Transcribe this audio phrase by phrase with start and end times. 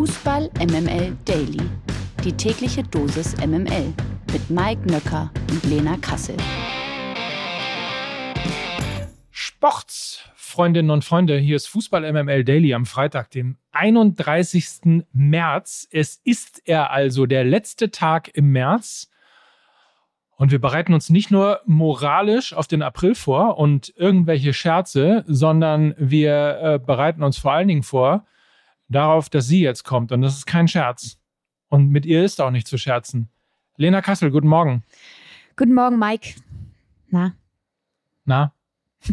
[0.00, 1.60] Fußball MML Daily.
[2.24, 3.92] Die tägliche Dosis MML
[4.32, 6.38] mit Mike Nöcker und Lena Kassel.
[9.30, 15.04] Sports, Freundinnen und Freunde, hier ist Fußball MML Daily am Freitag, dem 31.
[15.12, 15.86] März.
[15.90, 19.10] Es ist er also, der letzte Tag im März.
[20.34, 25.94] Und wir bereiten uns nicht nur moralisch auf den April vor und irgendwelche Scherze, sondern
[25.98, 28.24] wir äh, bereiten uns vor allen Dingen vor
[28.90, 30.12] darauf, dass sie jetzt kommt.
[30.12, 31.16] Und das ist kein Scherz.
[31.68, 33.28] Und mit ihr ist auch nicht zu scherzen.
[33.76, 34.82] Lena Kassel, guten Morgen.
[35.56, 36.34] Guten Morgen, Mike.
[37.08, 37.32] Na?
[38.24, 38.52] Na?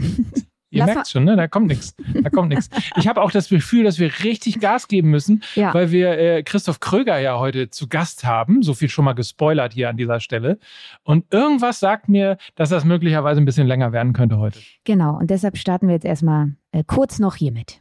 [0.70, 1.38] Ihr Lass merkt schon, ne?
[1.38, 1.96] Da kommt nichts.
[2.22, 2.70] Da kommt nichts.
[2.98, 5.74] Ich habe auch das Gefühl, dass wir richtig Gas geben müssen, Ja.
[5.74, 8.62] weil wir äh, Christoph Kröger ja heute zu Gast haben.
[8.64, 10.60] So viel schon mal gespoilert hier an dieser Stelle.
[11.04, 14.60] Und irgendwas sagt mir, dass das möglicherweise ein bisschen länger werden könnte heute.
[14.84, 17.80] Genau, und deshalb starten wir jetzt erstmal äh, kurz noch hiermit.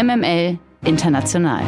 [0.00, 1.62] MML International.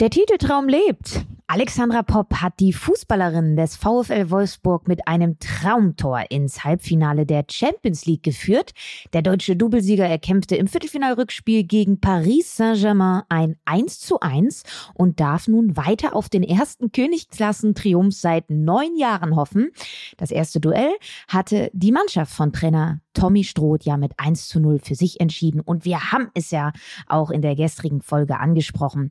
[0.00, 1.24] Der Titeltraum lebt.
[1.52, 8.06] Alexandra Popp hat die Fußballerin des VfL Wolfsburg mit einem Traumtor ins Halbfinale der Champions
[8.06, 8.70] League geführt.
[9.12, 14.62] Der deutsche Doublesieger erkämpfte im Viertelfinalrückspiel gegen Paris Saint-Germain ein 1 zu 1
[14.94, 19.72] und darf nun weiter auf den ersten Königsklassentriumph seit neun Jahren hoffen.
[20.18, 20.92] Das erste Duell
[21.26, 25.60] hatte die Mannschaft von Trainer Tommy Stroth ja mit 1 zu 0 für sich entschieden
[25.60, 26.70] und wir haben es ja
[27.08, 29.10] auch in der gestrigen Folge angesprochen.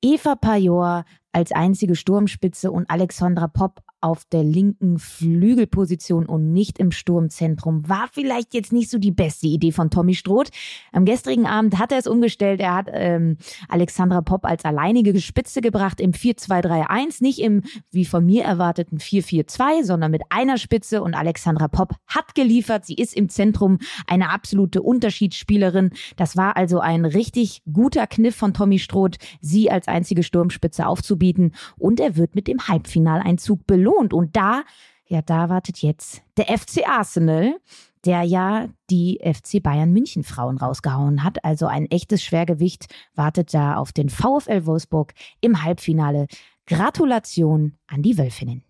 [0.00, 6.90] Eva Pajor als einzige Sturmspitze und Alexandra Popp auf der linken Flügelposition und nicht im
[6.90, 10.50] Sturmzentrum war vielleicht jetzt nicht so die beste Idee von Tommy Stroth.
[10.92, 12.60] Am gestrigen Abend hat er es umgestellt.
[12.60, 18.26] Er hat ähm, Alexandra Popp als alleinige Spitze gebracht im 4-2-3-1, nicht im, wie von
[18.26, 22.84] mir erwarteten 4-4-2, sondern mit einer Spitze und Alexandra Popp hat geliefert.
[22.84, 25.92] Sie ist im Zentrum eine absolute Unterschiedsspielerin.
[26.16, 31.52] Das war also ein richtig guter Kniff von Tommy Stroth, sie als einzige Sturmspitze aufzubieten.
[31.78, 33.93] Und er wird mit dem Halbfinaleinzug belohnt.
[33.94, 34.62] Und da,
[35.06, 37.56] ja, da wartet jetzt der FC Arsenal,
[38.04, 41.44] der ja die FC Bayern München Frauen rausgehauen hat.
[41.44, 46.26] Also ein echtes Schwergewicht wartet da auf den VfL Wolfsburg im Halbfinale.
[46.66, 48.62] Gratulation an die Wölfinnen.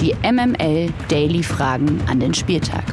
[0.00, 2.84] Die MML Daily Fragen an den Spieltag.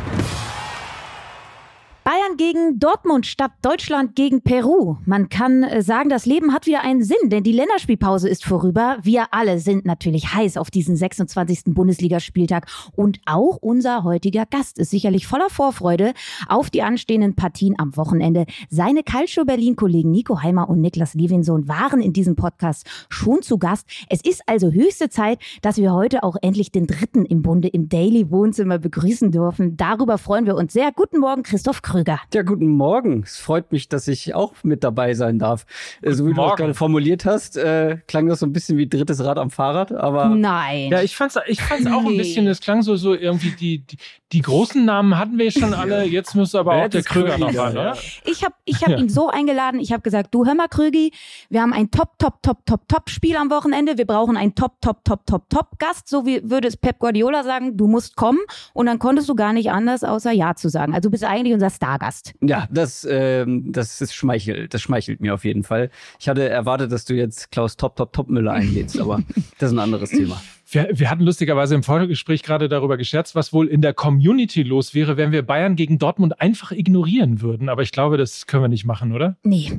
[2.03, 4.97] Bayern gegen Dortmund statt Deutschland gegen Peru.
[5.05, 8.97] Man kann äh, sagen, das Leben hat wieder einen Sinn, denn die Länderspielpause ist vorüber.
[9.01, 11.73] Wir alle sind natürlich heiß auf diesen 26.
[11.73, 16.13] Bundesligaspieltag und auch unser heutiger Gast ist sicherlich voller Vorfreude
[16.49, 18.47] auf die anstehenden Partien am Wochenende.
[18.69, 23.57] Seine Calcio Berlin Kollegen Nico Heimer und Niklas Levinson waren in diesem Podcast schon zu
[23.57, 23.87] Gast.
[24.09, 27.87] Es ist also höchste Zeit, dass wir heute auch endlich den dritten im Bunde im
[27.87, 29.77] Daily Wohnzimmer begrüßen dürfen.
[29.77, 30.91] Darüber freuen wir uns sehr.
[30.91, 32.19] Guten Morgen, Christoph Kröger.
[32.33, 33.21] Ja, guten Morgen.
[33.23, 35.67] Es freut mich, dass ich auch mit dabei sein darf.
[36.01, 36.49] Äh, so wie du Morgen.
[36.49, 39.91] das gerade formuliert hast, äh, klang das so ein bisschen wie drittes Rad am Fahrrad,
[39.91, 40.89] aber Nein.
[40.89, 43.97] Ja, ich fand's, ich fand's auch ein bisschen, es klang so, so irgendwie, die, die,
[44.33, 47.47] die großen Namen hatten wir schon alle, jetzt müsste aber auch der ist Kröger noch
[47.55, 47.81] ran, ja.
[47.91, 47.97] oder?
[48.25, 48.97] Ich habe ich hab Ja.
[48.97, 51.11] ihn so eingeladen, ich habe gesagt, du hör mal Krögi,
[51.49, 54.81] wir haben ein Top, Top, Top, Top, Top Spiel am Wochenende, wir brauchen einen Top,
[54.81, 58.39] Top, Top, Top, Top Gast, so wie würde es Pep Guardiola sagen, du musst kommen
[58.73, 60.93] und dann konntest du gar nicht anders, außer Ja zu sagen.
[60.93, 62.33] Also du bist eigentlich unser Stargast.
[62.41, 64.73] ja, das, ähm, das ist schmeichelt.
[64.73, 65.89] Das schmeichelt mir auf jeden Fall.
[66.19, 69.21] Ich hatte erwartet, dass du jetzt Klaus Top, Top, Top Müller einlädst, aber
[69.59, 70.41] das ist ein anderes Thema.
[70.73, 74.95] Wir, wir hatten lustigerweise im Vorgespräch gerade darüber gescherzt, was wohl in der Community los
[74.95, 77.69] wäre, wenn wir Bayern gegen Dortmund einfach ignorieren würden.
[77.69, 79.37] Aber ich glaube, das können wir nicht machen, oder?
[79.43, 79.71] Nee.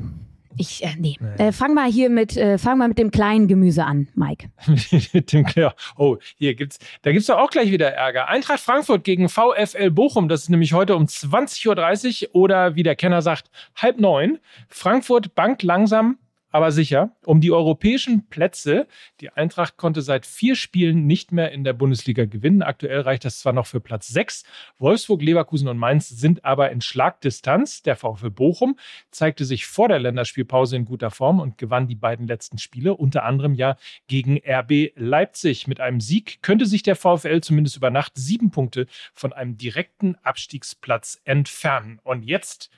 [0.57, 1.17] Ich, äh, nee.
[1.39, 4.51] Äh, fang mal hier mit, äh, fang mal mit dem kleinen Gemüse an, Mike.
[5.13, 5.75] Mit dem Claire.
[5.97, 8.29] Oh, hier gibt's, da gibt's doch auch gleich wieder Ärger.
[8.29, 10.29] Eintracht Frankfurt gegen VfL Bochum.
[10.29, 14.39] Das ist nämlich heute um 20.30 Uhr oder wie der Kenner sagt, halb neun.
[14.69, 16.19] Frankfurt bangt langsam,
[16.55, 18.87] aber sicher um die europäischen Plätze.
[19.21, 22.63] Die Eintracht konnte seit vier Spielen nicht mehr in der Bundesliga gewinnen.
[22.63, 24.45] Aktuell reicht das zwar noch für Platz sechs.
[24.79, 27.83] Wolfsburg, Leverkusen und Mainz sind aber in Schlagdistanz.
[27.83, 28.79] Der VfL Bochum
[29.11, 33.25] zeigte sich vor der Länderspielpause in guter Form und gewann die beiden letzten Spiele, unter
[33.25, 33.77] anderem ja
[34.07, 35.67] gegen RB Leipzig.
[35.67, 40.15] Mit einem Sieg könnte sich der VfL zumindest über Nacht sieben Punkte von einem direkten
[40.23, 41.99] Abstiegsplatz entfernen.
[42.05, 42.71] Und jetzt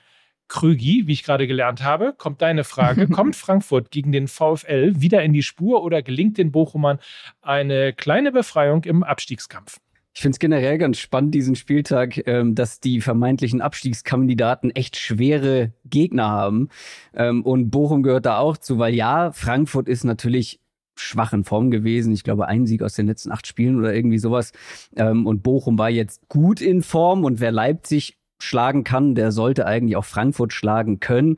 [0.47, 3.07] Krügi, wie ich gerade gelernt habe, kommt deine Frage.
[3.17, 6.99] Kommt Frankfurt gegen den VfL wieder in die Spur oder gelingt den Bochumern
[7.41, 9.79] eine kleine Befreiung im Abstiegskampf?
[10.17, 15.73] Ich finde es generell ganz spannend, diesen Spieltag, ähm, dass die vermeintlichen Abstiegskandidaten echt schwere
[15.85, 16.69] Gegner haben.
[17.13, 20.59] Ähm, und Bochum gehört da auch zu, weil ja, Frankfurt ist natürlich
[20.95, 22.13] schwach in Form gewesen.
[22.13, 24.53] Ich glaube, ein Sieg aus den letzten acht Spielen oder irgendwie sowas.
[24.95, 27.23] Ähm, und Bochum war jetzt gut in Form.
[27.23, 31.37] Und wer Leipzig schlagen kann, der sollte eigentlich auch Frankfurt schlagen können.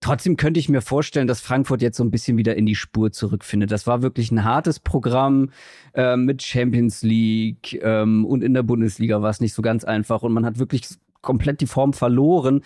[0.00, 3.10] Trotzdem könnte ich mir vorstellen, dass Frankfurt jetzt so ein bisschen wieder in die Spur
[3.10, 3.70] zurückfindet.
[3.70, 5.50] Das war wirklich ein hartes Programm
[5.94, 10.22] äh, mit Champions League ähm, und in der Bundesliga war es nicht so ganz einfach
[10.22, 10.86] und man hat wirklich
[11.22, 12.62] komplett die Form verloren.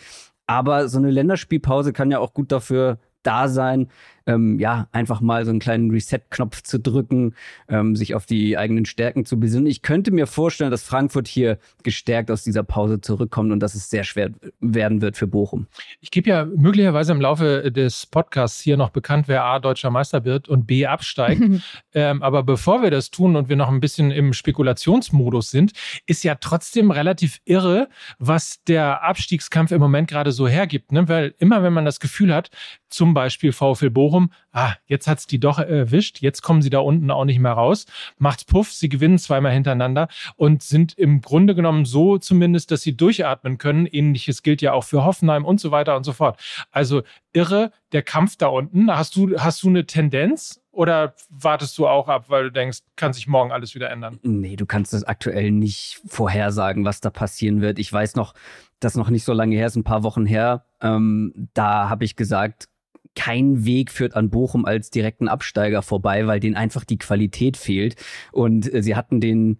[0.47, 3.89] Aber so eine Länderspielpause kann ja auch gut dafür da sein,
[4.29, 7.35] ähm, ja, einfach mal so einen kleinen Reset-Knopf zu drücken,
[7.69, 9.67] ähm, sich auf die eigenen Stärken zu besinnen.
[9.67, 13.89] Ich könnte mir vorstellen, dass Frankfurt hier gestärkt aus dieser Pause zurückkommt und dass es
[13.89, 14.31] sehr schwer
[14.61, 15.67] werden wird für Bochum.
[16.01, 20.27] Ich gebe ja möglicherweise im Laufe des Podcasts hier noch bekannt, wer A, deutscher Meister
[20.27, 21.43] wird und B, absteigt.
[21.95, 25.73] ähm, aber bevor wir das tun und wir noch ein bisschen im Spekulationsmodus sind,
[26.05, 27.89] ist ja trotzdem relativ irre,
[28.19, 30.93] was der Abstiegskampf im Moment gerade so hergibt.
[30.93, 31.09] Ne?
[31.09, 32.51] Weil immer, wenn man das Gefühl hat,
[32.91, 36.71] zum Beispiel VfL Bochum, Bochum, ah, jetzt hat es die doch erwischt, jetzt kommen sie
[36.71, 37.87] da unten auch nicht mehr raus.
[38.19, 42.97] Macht's Puff, sie gewinnen zweimal hintereinander und sind im Grunde genommen so zumindest, dass sie
[42.97, 43.87] durchatmen können.
[43.87, 46.41] Ähnliches gilt ja auch für Hoffenheim und so weiter und so fort.
[46.71, 48.91] Also irre, der Kampf da unten.
[48.91, 50.61] Hast du, hast du eine Tendenz?
[50.71, 54.21] Oder wartest du auch ab, weil du denkst, kann sich morgen alles wieder ändern?
[54.23, 57.81] Nee, du kannst das aktuell nicht vorhersagen, was da passieren wird.
[57.81, 58.33] Ich weiß noch,
[58.79, 60.67] das noch nicht so lange her ist, ein paar Wochen her.
[60.81, 62.69] Ähm, da habe ich gesagt,
[63.15, 67.97] kein Weg führt an Bochum als direkten Absteiger vorbei, weil denen einfach die Qualität fehlt.
[68.33, 69.59] Und äh, sie hatten den,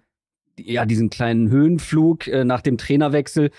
[0.59, 3.51] ja, diesen kleinen Höhenflug äh, nach dem Trainerwechsel.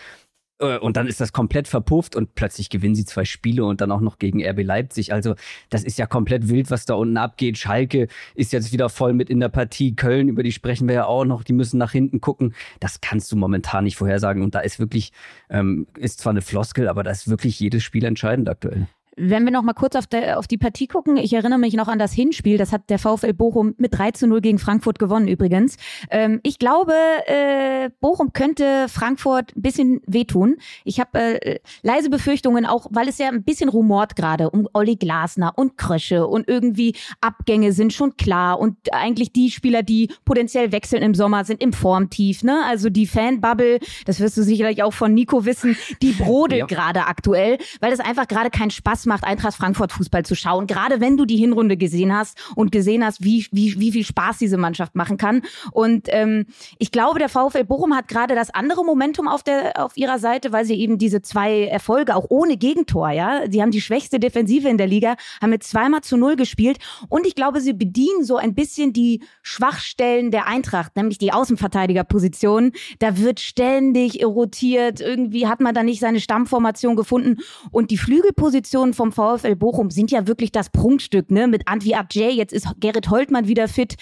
[0.60, 3.92] Äh, und dann ist das komplett verpufft und plötzlich gewinnen sie zwei Spiele und dann
[3.92, 5.14] auch noch gegen RB Leipzig.
[5.14, 5.36] Also
[5.70, 7.58] das ist ja komplett wild, was da unten abgeht.
[7.58, 9.96] Schalke ist jetzt wieder voll mit in der Partie.
[9.96, 12.54] Köln, über die sprechen wir ja auch noch, die müssen nach hinten gucken.
[12.80, 14.44] Das kannst du momentan nicht vorhersagen.
[14.44, 15.12] Und da ist wirklich,
[15.50, 18.88] ähm, ist zwar eine Floskel, aber da ist wirklich jedes Spiel entscheidend aktuell.
[19.22, 21.90] Wenn wir noch mal kurz auf, der, auf die Partie gucken, ich erinnere mich noch
[21.90, 25.28] an das Hinspiel, das hat der VfL Bochum mit 3 zu 0 gegen Frankfurt gewonnen
[25.28, 25.76] übrigens.
[26.10, 26.94] Ähm, ich glaube,
[27.26, 30.56] äh, Bochum könnte Frankfurt ein bisschen wehtun.
[30.86, 34.96] Ich habe äh, leise Befürchtungen, auch weil es ja ein bisschen rumort gerade um Olli
[34.96, 40.72] Glasner und Krösche und irgendwie Abgänge sind schon klar und eigentlich die Spieler, die potenziell
[40.72, 42.42] wechseln im Sommer, sind im Formtief.
[42.44, 42.64] Ne?
[42.66, 46.66] Also die Fanbubble, das wirst du sicherlich auch von Nico wissen, die brodelt ja.
[46.68, 50.68] gerade aktuell, weil das einfach gerade keinen Spaß macht, Eintracht Frankfurt Fußball zu schauen.
[50.68, 54.38] Gerade wenn du die Hinrunde gesehen hast und gesehen hast, wie, wie, wie viel Spaß
[54.38, 55.42] diese Mannschaft machen kann.
[55.74, 56.46] Und ähm,
[56.78, 60.54] ich glaube, der VfL Bochum hat gerade das andere Momentum auf, der, auf ihrer Seite,
[60.54, 64.70] weil sie eben diese zwei Erfolge, auch ohne Gegentor, ja, sie haben die schwächste Defensive
[64.70, 66.78] in der Liga, haben mit zweimal zu null gespielt.
[67.10, 72.72] Und ich glaube, sie bedienen so ein bisschen die Schwachstellen der Eintracht, nämlich die Außenverteidigerposition.
[73.00, 75.02] Da wird ständig rotiert.
[75.02, 77.38] Irgendwie hat man da nicht seine Stammformation gefunden.
[77.72, 81.48] Und die Flügelposition vom VfL Bochum sind ja wirklich das Prunkstück, ne?
[81.48, 83.96] Mit Antwi Abjay, jetzt ist Gerrit Holtmann wieder fit.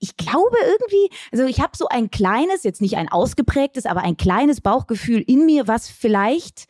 [0.00, 4.16] Ich glaube irgendwie, also ich habe so ein kleines, jetzt nicht ein ausgeprägtes, aber ein
[4.16, 6.66] kleines Bauchgefühl in mir, was vielleicht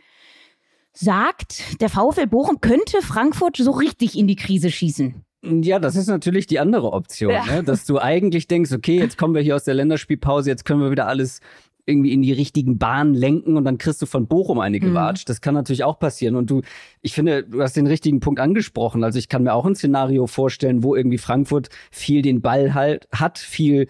[0.92, 5.24] sagt, der VfL Bochum könnte Frankfurt so richtig in die Krise schießen.
[5.42, 7.46] Ja, das ist natürlich die andere Option, ja.
[7.46, 7.64] ne?
[7.64, 10.90] dass du eigentlich denkst, okay, jetzt kommen wir hier aus der Länderspielpause, jetzt können wir
[10.90, 11.40] wieder alles
[11.90, 14.82] irgendwie in die richtigen Bahnen lenken und dann kriegst du von Bochum eine mhm.
[14.82, 15.28] gewatscht.
[15.28, 15.30] Mhm.
[15.30, 16.36] Das kann natürlich auch passieren.
[16.36, 16.62] Und du,
[17.02, 19.04] ich finde, du hast den richtigen Punkt angesprochen.
[19.04, 23.08] Also ich kann mir auch ein Szenario vorstellen, wo irgendwie Frankfurt viel den Ball halt
[23.12, 23.88] hat, viel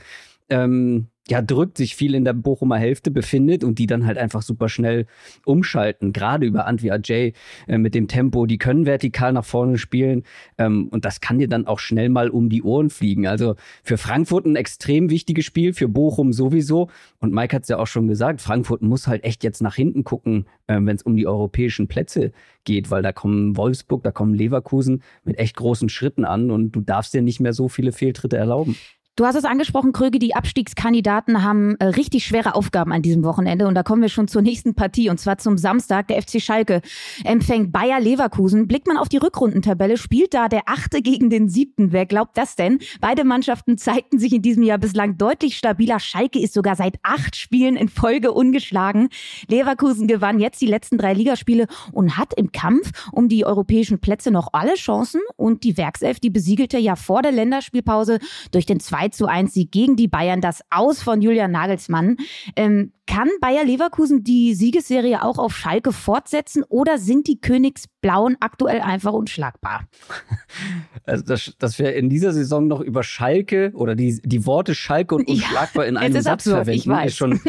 [0.49, 4.43] ähm, ja, drückt, sich viel in der Bochumer Hälfte befindet und die dann halt einfach
[4.43, 5.07] super schnell
[5.45, 6.13] umschalten.
[6.13, 7.35] Gerade über Antwi Ajay
[7.69, 10.25] äh, mit dem Tempo, die können vertikal nach vorne spielen
[10.59, 13.27] ähm, und das kann dir dann auch schnell mal um die Ohren fliegen.
[13.27, 13.55] Also
[13.85, 16.89] für Frankfurt ein extrem wichtiges Spiel, für Bochum sowieso.
[17.21, 20.05] Und Mike hat es ja auch schon gesagt, Frankfurt muss halt echt jetzt nach hinten
[20.05, 22.33] gucken, äh, wenn es um die europäischen Plätze
[22.65, 26.81] geht, weil da kommen Wolfsburg, da kommen Leverkusen mit echt großen Schritten an und du
[26.81, 28.77] darfst dir nicht mehr so viele Fehltritte erlauben.
[29.17, 33.67] Du hast es angesprochen, Kröge, die Abstiegskandidaten haben äh, richtig schwere Aufgaben an diesem Wochenende
[33.67, 36.09] und da kommen wir schon zur nächsten Partie und zwar zum Samstag.
[36.09, 36.81] Der FC Schalke
[37.25, 38.67] empfängt Bayer Leverkusen.
[38.67, 41.93] Blickt man auf die Rückrundentabelle, spielt da der Achte gegen den Siebten.
[41.93, 42.79] Wer glaubt das denn?
[43.01, 45.99] Beide Mannschaften zeigten sich in diesem Jahr bislang deutlich stabiler.
[45.99, 49.09] Schalke ist sogar seit acht Spielen in Folge ungeschlagen.
[49.49, 54.31] Leverkusen gewann jetzt die letzten drei Ligaspiele und hat im Kampf um die europäischen Plätze
[54.31, 58.19] noch alle Chancen und die Werkself, die besiegelte ja vor der Länderspielpause
[58.53, 62.17] durch den 2 zu 1 Sieg gegen die Bayern, das Aus von Julian Nagelsmann.
[62.57, 68.81] Ähm, kann Bayer Leverkusen die Siegesserie auch auf Schalke fortsetzen oder sind die Königsblauen aktuell
[68.81, 69.87] einfach unschlagbar?
[71.07, 75.17] Also, dass, dass wir in dieser Saison noch über Schalke oder die, die Worte Schalke
[75.17, 77.41] und unschlagbar ja, in einem Satz absurd, verwenden, ist schon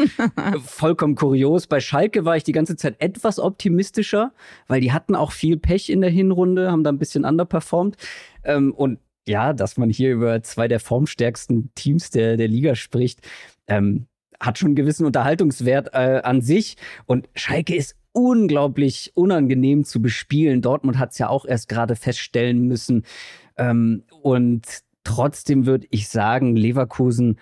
[0.64, 1.68] vollkommen kurios.
[1.68, 4.32] Bei Schalke war ich die ganze Zeit etwas optimistischer,
[4.66, 7.96] weil die hatten auch viel Pech in der Hinrunde, haben da ein bisschen underperformed.
[8.42, 13.20] Ähm, und ja, dass man hier über zwei der formstärksten Teams der, der Liga spricht.
[13.66, 14.06] Ähm,
[14.40, 16.76] hat schon einen gewissen Unterhaltungswert äh, an sich.
[17.06, 20.62] Und Schalke ist unglaublich unangenehm zu bespielen.
[20.62, 23.04] Dortmund hat es ja auch erst gerade feststellen müssen.
[23.56, 24.66] Ähm, und
[25.04, 27.38] trotzdem würde ich sagen, Leverkusen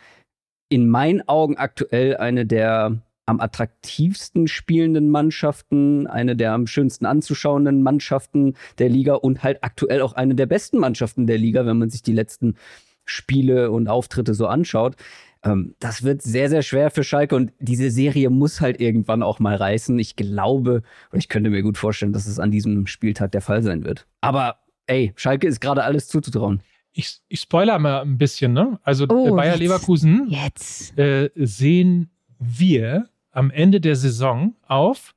[0.69, 7.83] in meinen Augen aktuell eine der am attraktivsten spielenden Mannschaften, eine der am schönsten anzuschauenden
[7.83, 11.91] Mannschaften der Liga und halt aktuell auch eine der besten Mannschaften der Liga, wenn man
[11.91, 12.57] sich die letzten
[13.05, 14.97] Spiele und Auftritte so anschaut.
[15.45, 19.39] Ähm, das wird sehr, sehr schwer für Schalke und diese Serie muss halt irgendwann auch
[19.39, 19.99] mal reißen.
[19.99, 23.63] Ich glaube, oder ich könnte mir gut vorstellen, dass es an diesem Spieltag der Fall
[23.63, 24.07] sein wird.
[24.21, 24.57] Aber
[24.87, 26.63] ey, Schalke ist gerade alles zuzutrauen.
[26.93, 28.81] Ich, ich spoiler mal ein bisschen, ne?
[28.83, 29.61] Also Oh, Bayer jetzt.
[29.61, 30.99] Leverkusen Jetzt.
[30.99, 32.11] äh, sehen
[32.41, 35.15] wir am Ende der Saison auf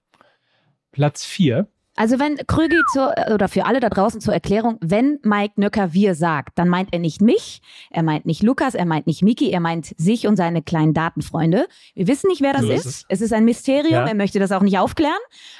[0.91, 1.67] Platz 4.
[1.95, 6.15] Also wenn Krügi zur, oder für alle da draußen zur Erklärung, wenn Mike Nöcker wir
[6.15, 9.59] sagt, dann meint er nicht mich, er meint nicht Lukas, er meint nicht Miki, er
[9.59, 11.67] meint sich und seine kleinen Datenfreunde.
[11.93, 12.85] Wir wissen nicht, wer das So ist.
[12.87, 13.21] ist es.
[13.21, 14.07] ist ein Mysterium, Ja.
[14.07, 15.13] er möchte das auch nicht aufklären.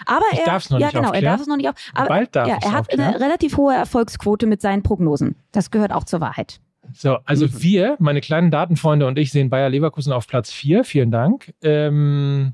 [0.08, 1.26] Aber Ich er, darf's noch ja nicht genau, er aufklären.
[1.34, 1.76] darf es noch nicht auf.
[1.94, 3.14] Aber Bald darf ja, er hat aufklären.
[3.14, 5.36] eine relativ hohe Erfolgsquote mit seinen Prognosen.
[5.52, 6.60] Das gehört auch zur Wahrheit.
[6.92, 10.84] So, also wir, meine kleinen Datenfreunde und ich sehen Bayer Leverkusen auf Platz 4.
[10.84, 11.54] Vielen Dank.
[11.62, 12.54] Ähm,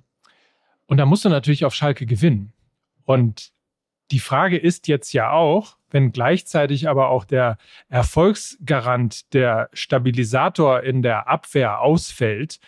[0.86, 2.54] und da musst du natürlich auf Schalke gewinnen.
[3.06, 3.52] Und
[4.12, 7.58] die Frage ist jetzt ja auch, wenn gleichzeitig aber auch der
[7.90, 12.60] Erfolgsgarant, der Stabilisator in der Abwehr ausfällt,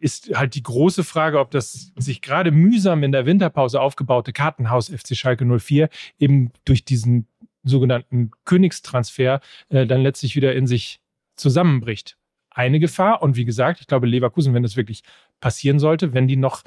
[0.00, 4.88] ist halt die große Frage, ob das sich gerade mühsam in der Winterpause aufgebaute Kartenhaus
[4.88, 7.26] FC Schalke 04 eben durch diesen
[7.62, 11.00] sogenannten Königstransfer äh, dann letztlich wieder in sich
[11.36, 12.16] zusammenbricht.
[12.50, 15.02] Eine Gefahr und wie gesagt, ich glaube Leverkusen, wenn das wirklich
[15.40, 16.62] passieren sollte, wenn die noch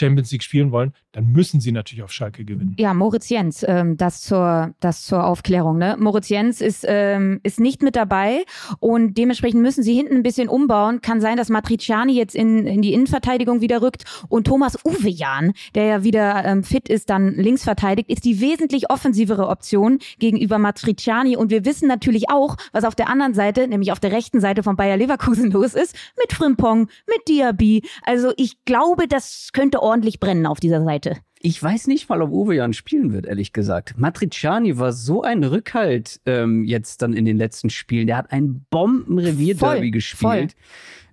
[0.00, 2.76] Champions League spielen wollen, dann müssen sie natürlich auf Schalke gewinnen.
[2.78, 5.78] Ja, Moritz Jens, ähm, das, zur, das zur Aufklärung.
[5.78, 5.96] Ne?
[5.98, 8.44] Moritz Jens ist, ähm, ist nicht mit dabei
[8.78, 11.00] und dementsprechend müssen sie hinten ein bisschen umbauen.
[11.00, 15.84] Kann sein, dass Matriciani jetzt in, in die Innenverteidigung wieder rückt und Thomas Uwejan, der
[15.84, 21.36] ja wieder ähm, fit ist, dann links verteidigt, ist die wesentlich offensivere Option gegenüber Matriciani.
[21.36, 24.62] Und wir wissen natürlich auch, was auf der anderen Seite, nämlich auf der rechten Seite
[24.62, 27.82] von Bayer Leverkusen los ist, mit Frimpong, mit Diaby.
[28.02, 31.16] Also ich glaube, das könnte ordentlich brennen auf dieser Seite.
[31.38, 33.98] Ich weiß nicht mal, ob Uwe Jan spielen wird, ehrlich gesagt.
[33.98, 38.06] Matriciani war so ein Rückhalt ähm, jetzt dann in den letzten Spielen.
[38.06, 40.54] Der hat ein Bombenrevierderby gespielt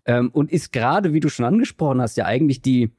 [0.05, 2.91] ähm, und ist gerade, wie du schon angesprochen hast, ja eigentlich die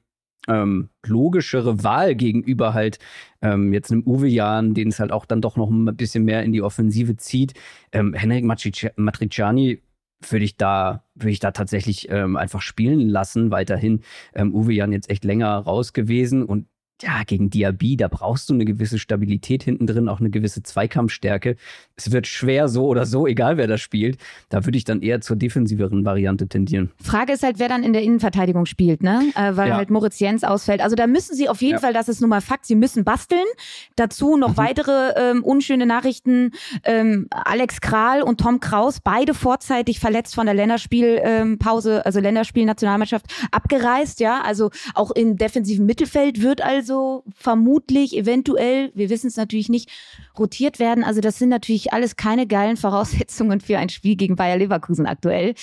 [0.49, 2.99] ähm, logischere Wahl gegenüber halt
[3.42, 6.42] ähm, jetzt einem Uwe Jan, den es halt auch dann doch noch ein bisschen mehr
[6.42, 7.52] in die Offensive zieht.
[7.92, 9.82] Ähm, Henrik Matrici- Matriciani
[10.20, 14.02] würde ich da würde ich da tatsächlich ähm, einfach spielen lassen weiterhin.
[14.34, 16.66] Ähm, Uwe Jan jetzt echt länger raus gewesen und
[17.02, 21.57] ja, gegen Diaby, da brauchst du eine gewisse Stabilität hinten drin, auch eine gewisse Zweikampfstärke.
[21.97, 24.19] Es wird schwer so oder so, egal wer das spielt.
[24.49, 26.90] Da würde ich dann eher zur defensiveren Variante tendieren.
[27.02, 29.23] Frage ist halt, wer dann in der Innenverteidigung spielt, ne?
[29.35, 29.76] Äh, weil Ja.
[29.76, 30.81] halt Moritz Jens ausfällt.
[30.81, 31.81] Also da müssen sie auf jeden Ja.
[31.81, 33.45] Fall, das ist nun mal Fakt, sie müssen basteln.
[33.97, 34.57] Dazu noch Mhm.
[34.57, 36.52] weitere ähm, unschöne Nachrichten.
[36.85, 43.26] Ähm, Alex Kral und Tom Kraus, beide vorzeitig verletzt von der Länderspielpause, ähm, also Länderspielnationalmannschaft
[43.50, 44.40] abgereist, ja.
[44.43, 49.90] Also auch im defensiven Mittelfeld wird also vermutlich, eventuell, wir wissen es natürlich nicht,
[50.38, 51.04] rotiert werden.
[51.04, 55.54] Also das sind natürlich alles keine geilen Voraussetzungen für ein Spiel gegen Bayer Leverkusen aktuell.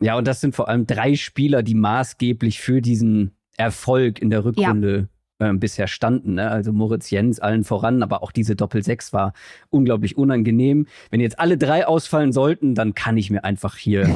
[0.00, 4.44] Ja, und das sind vor allem drei Spieler, die maßgeblich für diesen Erfolg in der
[4.44, 6.34] Rückrunde ähm, bisher standen.
[6.34, 6.50] Ne?
[6.50, 9.32] Also Moritz Jens allen voran, aber auch diese Doppel-Sechs war
[9.68, 10.88] unglaublich unangenehm.
[11.10, 14.12] Wenn jetzt alle drei ausfallen sollten, dann kann ich mir einfach hier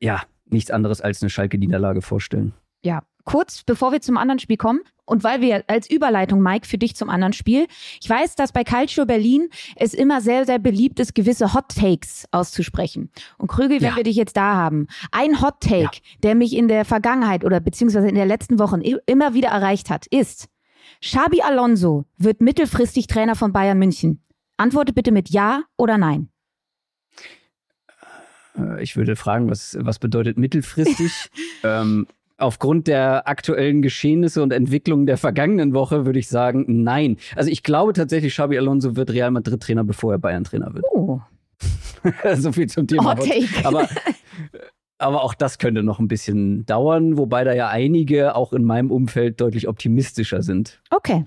[0.00, 2.52] ja nichts anderes als eine Schalke-Niederlage vorstellen.
[2.84, 6.78] Ja, kurz bevor wir zum anderen Spiel kommen und weil wir als Überleitung, Mike, für
[6.78, 7.66] dich zum anderen Spiel.
[8.00, 12.26] Ich weiß, dass bei Calcio Berlin es immer sehr, sehr beliebt ist, gewisse Hot Takes
[12.30, 13.10] auszusprechen.
[13.38, 13.96] Und Krügel, wenn Ja.
[13.96, 18.08] wir dich jetzt da haben, ein Hot Take, der mich in der Vergangenheit oder beziehungsweise
[18.08, 20.48] in der letzten Wochen i- immer wieder erreicht hat, ist,
[21.00, 24.22] Xabi Alonso wird mittelfristig Trainer von Bayern München.
[24.56, 26.28] Antworte bitte mit Ja oder Nein.
[28.56, 31.12] Äh, Ich würde fragen, was, was bedeutet mittelfristig?
[31.64, 32.06] ähm,
[32.42, 37.16] aufgrund der aktuellen Geschehnisse und Entwicklungen der vergangenen Woche würde ich sagen, nein.
[37.36, 40.84] Also ich glaube tatsächlich, Xabi Alonso wird Real Madrid Trainer, bevor er Bayern Trainer wird.
[40.92, 41.20] Oh,
[42.34, 43.16] so viel zum Thema.
[43.16, 43.46] Hot Take.
[43.64, 43.88] Aber,
[44.98, 48.90] aber auch das könnte noch ein bisschen dauern, wobei da ja einige auch in meinem
[48.90, 50.82] Umfeld deutlich optimistischer sind.
[50.90, 51.24] Okay.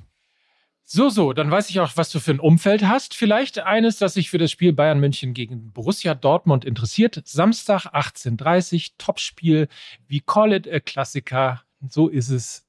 [0.88, 3.16] So, so, dann weiß ich auch, was du für ein Umfeld hast.
[3.16, 7.24] Vielleicht eines, das sich für das Spiel Bayern München gegen Borussia Dortmund interessiert.
[7.26, 9.68] Samstag 18.30 Uhr, Topspiel.
[10.08, 11.64] We call it a Klassiker.
[11.90, 12.68] So ist es.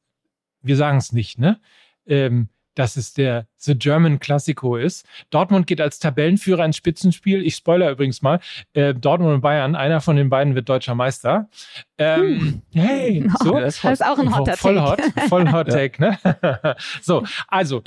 [0.63, 1.61] Wir sagen es nicht, ne?
[2.07, 5.05] Ähm, dass es der The German Classico ist.
[5.31, 7.45] Dortmund geht als Tabellenführer ins Spitzenspiel.
[7.45, 8.39] Ich spoiler übrigens mal.
[8.75, 11.49] Äh, Dortmund und Bayern, einer von den beiden wird deutscher Meister.
[11.99, 12.63] Ähm, hm.
[12.73, 13.59] Hey, so.
[13.59, 16.19] das ist auch ein hotter Voll hot, voll hot Take, ne?
[17.03, 17.83] so, also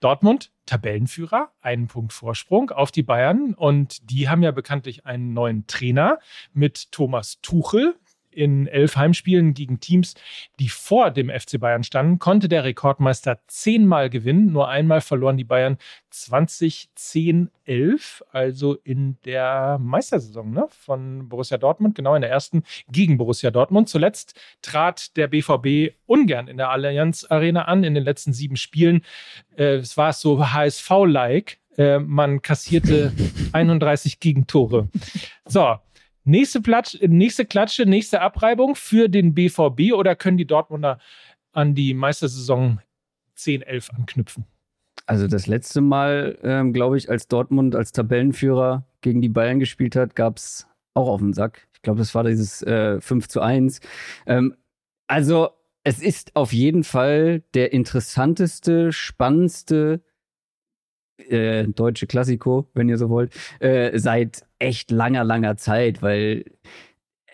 [0.00, 3.54] Dortmund, Tabellenführer, einen Punkt Vorsprung auf die Bayern.
[3.54, 6.18] Und die haben ja bekanntlich einen neuen Trainer
[6.52, 7.96] mit Thomas Tuchel
[8.30, 10.14] in elf Heimspielen gegen Teams,
[10.58, 14.52] die vor dem FC Bayern standen, konnte der Rekordmeister zehnmal gewinnen.
[14.52, 15.78] Nur einmal verloren die Bayern
[16.10, 23.18] 2010 11, also in der Meistersaison ne, von Borussia Dortmund, genau in der ersten gegen
[23.18, 23.88] Borussia Dortmund.
[23.88, 29.04] Zuletzt trat der BVB ungern in der Allianz Arena an in den letzten sieben Spielen.
[29.56, 31.58] Äh, es war so HSV-like.
[31.76, 33.12] Äh, man kassierte
[33.52, 34.88] 31 Gegentore.
[35.46, 35.76] So,
[36.24, 40.98] Nächste, Platsch, nächste Klatsche, nächste Abreibung für den BVB oder können die Dortmunder
[41.52, 42.80] an die Meistersaison
[43.34, 44.44] 10, 11 anknüpfen?
[45.06, 49.96] Also das letzte Mal, ähm, glaube ich, als Dortmund als Tabellenführer gegen die Bayern gespielt
[49.96, 51.66] hat, gab es auch auf den Sack.
[51.72, 53.80] Ich glaube, das war dieses äh, 5 zu 1.
[54.26, 54.54] Ähm,
[55.06, 55.48] also
[55.84, 60.02] es ist auf jeden Fall der interessanteste, spannendste
[61.18, 66.44] äh, deutsche Klassiko, wenn ihr so wollt, äh, seit echt langer, langer Zeit, weil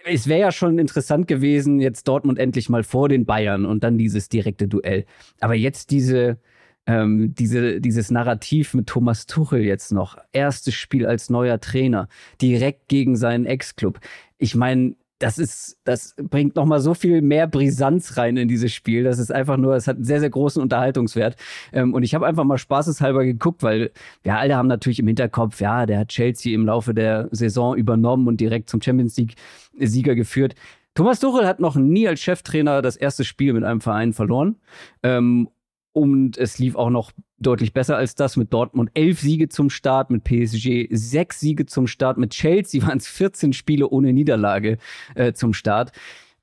[0.04, 3.98] es wäre ja schon interessant gewesen, jetzt Dortmund endlich mal vor den Bayern und dann
[3.98, 5.06] dieses direkte Duell.
[5.40, 6.38] Aber jetzt diese,
[6.86, 12.08] ähm, diese, dieses Narrativ mit Thomas Tuchel jetzt noch, erstes Spiel als neuer Trainer,
[12.42, 14.00] direkt gegen seinen Ex-Club.
[14.36, 19.04] Ich meine, das ist, das bringt nochmal so viel mehr Brisanz rein in dieses Spiel.
[19.04, 21.36] Das ist einfach nur, es hat einen sehr, sehr großen Unterhaltungswert.
[21.72, 23.90] Ähm, und ich habe einfach mal spaßeshalber geguckt, weil
[24.26, 28.28] ja, alle haben natürlich im Hinterkopf, ja, der hat Chelsea im Laufe der Saison übernommen
[28.28, 29.36] und direkt zum Champions League
[29.78, 30.56] Sieger geführt.
[30.94, 34.56] Thomas Tuchel hat noch nie als Cheftrainer das erste Spiel mit einem Verein verloren.
[35.02, 35.48] Ähm,
[35.94, 38.90] und es lief auch noch deutlich besser als das mit Dortmund.
[38.94, 43.52] Elf Siege zum Start, mit PSG sechs Siege zum Start, mit Chelsea waren es 14
[43.52, 44.78] Spiele ohne Niederlage
[45.14, 45.92] äh, zum Start.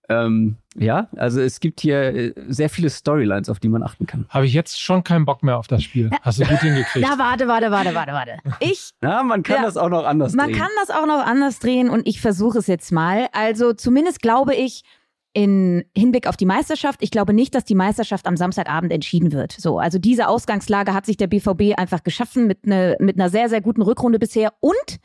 [0.10, 4.25] Ähm, ja, also es gibt hier äh, sehr viele Storylines, auf die man achten kann.
[4.29, 6.10] Habe ich jetzt schon keinen Bock mehr auf das Spiel.
[6.22, 7.05] Hast du gut hingekriegt.
[7.08, 8.38] Na, warte, warte, warte, warte, warte.
[8.60, 8.91] Ich.
[9.01, 10.60] Na, man kann ja, das auch noch anders man drehen.
[10.60, 13.27] Man kann das auch noch anders drehen und ich versuche es jetzt mal.
[13.33, 14.83] Also zumindest glaube ich,
[15.33, 17.01] in Hinblick auf die Meisterschaft.
[17.01, 19.53] Ich glaube nicht, dass die Meisterschaft am Samstagabend entschieden wird.
[19.53, 23.48] So, also diese Ausgangslage hat sich der BVB einfach geschaffen mit, ne, mit einer sehr,
[23.48, 25.00] sehr guten Rückrunde bisher und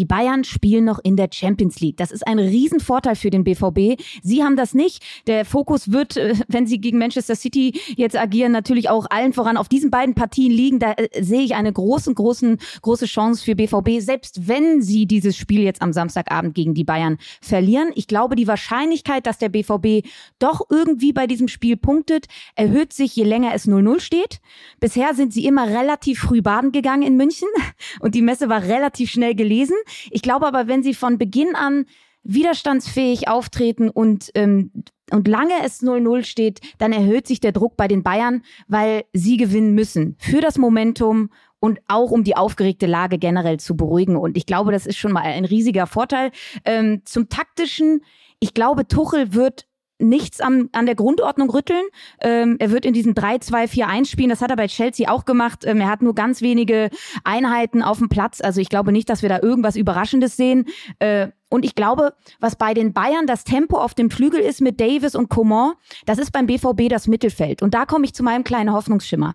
[0.00, 1.98] die Bayern spielen noch in der Champions League.
[1.98, 4.00] Das ist ein Riesenvorteil für den BVB.
[4.22, 5.02] Sie haben das nicht.
[5.26, 9.58] Der Fokus wird, äh, wenn sie gegen Manchester City jetzt agieren, natürlich auch allen voran
[9.58, 10.78] auf diesen beiden Partien liegen.
[10.78, 15.36] Da äh, sehe ich eine große, großen, große Chance für BVB, selbst wenn sie dieses
[15.36, 17.90] Spiel jetzt am Samstagabend gegen die Bayern verlieren.
[17.94, 20.08] Ich glaube, die Wahrscheinlichkeit, dass der BVB
[20.38, 24.40] doch irgendwie bei diesem Spiel punktet, erhöht sich, je länger es 0-0 steht.
[24.80, 27.48] Bisher sind sie immer relativ früh baden gegangen in München
[28.00, 29.76] und die Messe war relativ schnell gelesen.
[30.10, 31.86] Ich glaube aber, wenn sie von Beginn an
[32.22, 34.70] widerstandsfähig auftreten und ähm,
[35.12, 39.36] und lange es 0-0 steht, dann erhöht sich der Druck bei den Bayern, weil sie
[39.36, 44.16] gewinnen müssen für das Momentum und auch um die aufgeregte Lage generell zu beruhigen.
[44.16, 46.30] Und ich glaube, das ist schon mal ein riesiger Vorteil.
[46.64, 48.02] Ähm, zum taktischen,
[48.38, 49.66] ich glaube, Tuchel wird
[50.00, 51.84] nichts am, an der Grundordnung rütteln.
[52.20, 54.30] Ähm, er wird in diesem 3-2-4-1 spielen.
[54.30, 55.64] Das hat er bei Chelsea auch gemacht.
[55.64, 56.90] Ähm, er hat nur ganz wenige
[57.24, 58.40] Einheiten auf dem Platz.
[58.40, 60.66] Also ich glaube nicht, dass wir da irgendwas Überraschendes sehen.
[60.98, 64.80] Äh, und ich glaube, was bei den Bayern das Tempo auf dem Flügel ist mit
[64.80, 65.72] Davis und Coman,
[66.06, 67.60] das ist beim BVB das Mittelfeld.
[67.60, 69.34] Und da komme ich zu meinem kleinen Hoffnungsschimmer.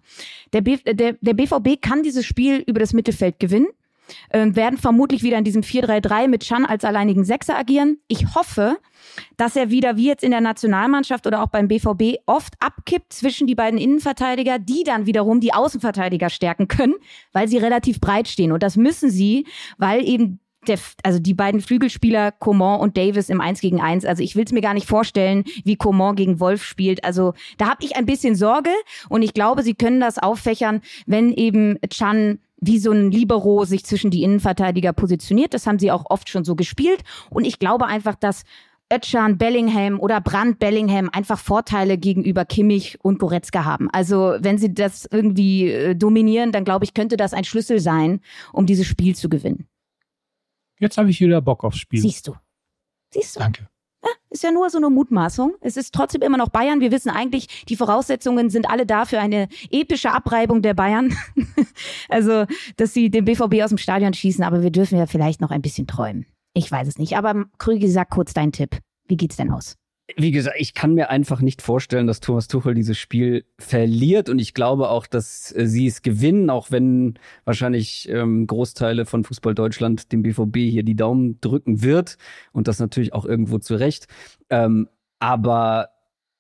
[0.53, 3.67] Der, B der, der BVB kann dieses Spiel über das Mittelfeld gewinnen
[4.29, 7.97] äh, werden vermutlich wieder in diesem 4-3-3 mit Chan als alleinigen Sechser agieren.
[8.07, 8.77] Ich hoffe,
[9.37, 13.47] dass er wieder wie jetzt in der Nationalmannschaft oder auch beim BVB oft abkippt zwischen
[13.47, 16.95] die beiden Innenverteidiger, die dann wiederum die Außenverteidiger stärken können,
[17.33, 18.51] weil sie relativ breit stehen.
[18.51, 19.45] Und das müssen sie,
[19.77, 24.05] weil eben der, also die beiden Flügelspieler Coman und Davis im 1 gegen 1.
[24.05, 27.03] Also ich will es mir gar nicht vorstellen, wie Coman gegen Wolf spielt.
[27.03, 28.71] Also da habe ich ein bisschen Sorge
[29.09, 33.85] und ich glaube, sie können das auffächern, wenn eben Chan wie so ein Libero sich
[33.85, 35.53] zwischen die Innenverteidiger positioniert.
[35.53, 37.03] Das haben sie auch oft schon so gespielt.
[37.29, 38.43] Und ich glaube einfach, dass
[38.91, 43.89] Ötchan, Bellingham oder Brandt Bellingham einfach Vorteile gegenüber Kimmich und Goretzka haben.
[43.91, 48.21] Also wenn sie das irgendwie äh, dominieren, dann glaube ich, könnte das ein Schlüssel sein,
[48.53, 49.67] um dieses Spiel zu gewinnen.
[50.79, 52.01] Jetzt habe ich wieder Bock aufs Spiel.
[52.01, 52.35] Siehst du.
[53.11, 53.39] Siehst du.
[53.39, 53.67] Danke.
[54.05, 55.55] Ja, ist ja nur so eine Mutmaßung.
[55.61, 56.79] Es ist trotzdem immer noch Bayern.
[56.79, 61.15] Wir wissen eigentlich, die Voraussetzungen sind alle da für eine epische Abreibung der Bayern.
[62.09, 62.45] also,
[62.77, 65.61] dass sie den BVB aus dem Stadion schießen, aber wir dürfen ja vielleicht noch ein
[65.61, 66.25] bisschen träumen.
[66.53, 67.17] Ich weiß es nicht.
[67.17, 68.77] Aber Krügi, sag kurz deinen Tipp.
[69.07, 69.75] Wie geht's denn aus?
[70.15, 74.39] Wie gesagt, ich kann mir einfach nicht vorstellen, dass Thomas Tuchel dieses Spiel verliert und
[74.39, 79.55] ich glaube auch, dass äh, sie es gewinnen, auch wenn wahrscheinlich ähm, Großteile von Fußball
[79.55, 82.17] Deutschland dem BVB hier die Daumen drücken wird
[82.51, 84.07] und das natürlich auch irgendwo zurecht.
[84.49, 84.87] Ähm,
[85.19, 85.89] aber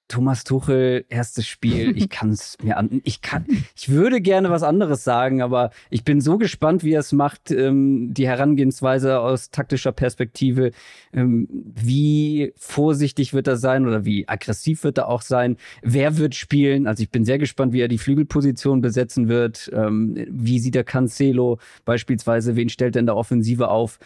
[0.07, 4.61] Thomas Tuchel, erstes Spiel, ich kann es mir an, ich kann, ich würde gerne was
[4.61, 9.49] anderes sagen, aber ich bin so gespannt, wie er es macht, ähm, die Herangehensweise aus
[9.49, 10.71] taktischer Perspektive,
[11.11, 16.35] ähm, wie vorsichtig wird er sein oder wie aggressiv wird er auch sein, wer wird
[16.35, 20.75] spielen, also ich bin sehr gespannt, wie er die Flügelposition besetzen wird, ähm, wie sieht
[20.75, 23.97] er Cancelo beispielsweise, wen stellt er in der Offensive auf,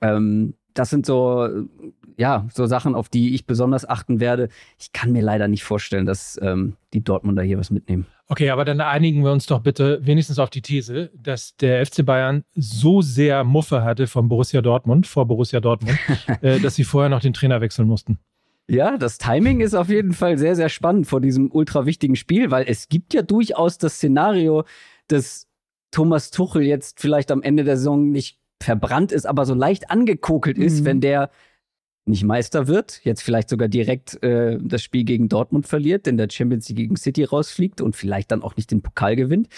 [0.00, 1.48] ähm, das sind so,
[2.16, 4.48] ja, so Sachen, auf die ich besonders achten werde.
[4.78, 8.06] Ich kann mir leider nicht vorstellen, dass ähm, die Dortmunder hier was mitnehmen.
[8.28, 12.04] Okay, aber dann einigen wir uns doch bitte wenigstens auf die These, dass der FC
[12.04, 15.98] Bayern so sehr Muffe hatte von Borussia Dortmund, vor Borussia Dortmund,
[16.40, 18.18] äh, dass sie vorher noch den Trainer wechseln mussten.
[18.68, 22.50] Ja, das Timing ist auf jeden Fall sehr, sehr spannend vor diesem ultra wichtigen Spiel,
[22.50, 24.64] weil es gibt ja durchaus das Szenario,
[25.08, 25.48] dass
[25.90, 30.56] Thomas Tuchel jetzt vielleicht am Ende der Saison nicht verbrannt ist, aber so leicht angekokelt
[30.56, 30.84] ist, mhm.
[30.84, 31.30] wenn der
[32.04, 36.28] nicht Meister wird, jetzt vielleicht sogar direkt äh, das Spiel gegen Dortmund verliert, denn der
[36.30, 39.48] Champions League gegen City rausfliegt und vielleicht dann auch nicht den Pokal gewinnt.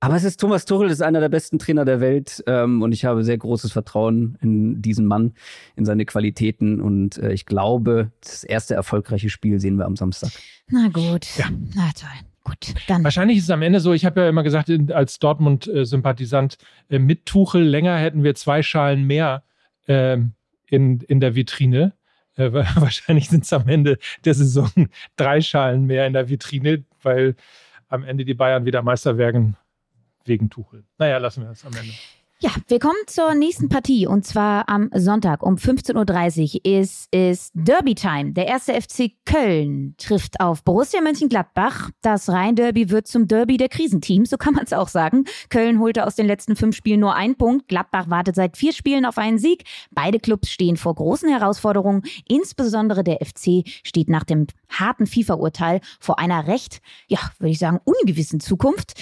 [0.00, 3.04] Aber es ist Thomas Tuchel, ist einer der besten Trainer der Welt ähm, und ich
[3.04, 5.34] habe sehr großes Vertrauen in diesen Mann,
[5.74, 10.30] in seine Qualitäten und äh, ich glaube, das erste erfolgreiche Spiel sehen wir am Samstag.
[10.68, 11.46] Na gut, ja.
[11.74, 12.08] na toll.
[12.44, 13.04] Gut, dann.
[13.04, 16.56] Wahrscheinlich ist es am Ende so, ich habe ja immer gesagt, als Dortmund-Sympathisant,
[16.88, 19.42] äh, mit Tuchel länger hätten wir zwei Schalen mehr
[19.86, 20.18] äh,
[20.70, 21.94] in, in der Vitrine.
[22.36, 24.70] Äh, wahrscheinlich sind es am Ende der Saison
[25.16, 27.34] drei Schalen mehr in der Vitrine, weil
[27.88, 29.56] am Ende die Bayern wieder Meister werden
[30.24, 30.84] wegen Tuchel.
[30.98, 31.92] Naja, lassen wir es am Ende.
[32.40, 37.50] Ja, wir kommen zur nächsten Partie und zwar am Sonntag um 15.30 Uhr ist, ist
[37.52, 38.32] Derby Time.
[38.32, 41.90] Der erste FC Köln trifft auf Borussia Mönchengladbach.
[42.00, 45.24] Das Rhein-Derby wird zum Derby der Krisenteams, so kann man es auch sagen.
[45.50, 47.66] Köln holte aus den letzten fünf Spielen nur einen Punkt.
[47.66, 49.64] Gladbach wartet seit vier Spielen auf einen Sieg.
[49.90, 52.02] Beide Clubs stehen vor großen Herausforderungen.
[52.28, 57.80] Insbesondere der FC steht nach dem harten FIFA-Urteil vor einer recht, ja, würde ich sagen,
[57.82, 58.94] ungewissen Zukunft.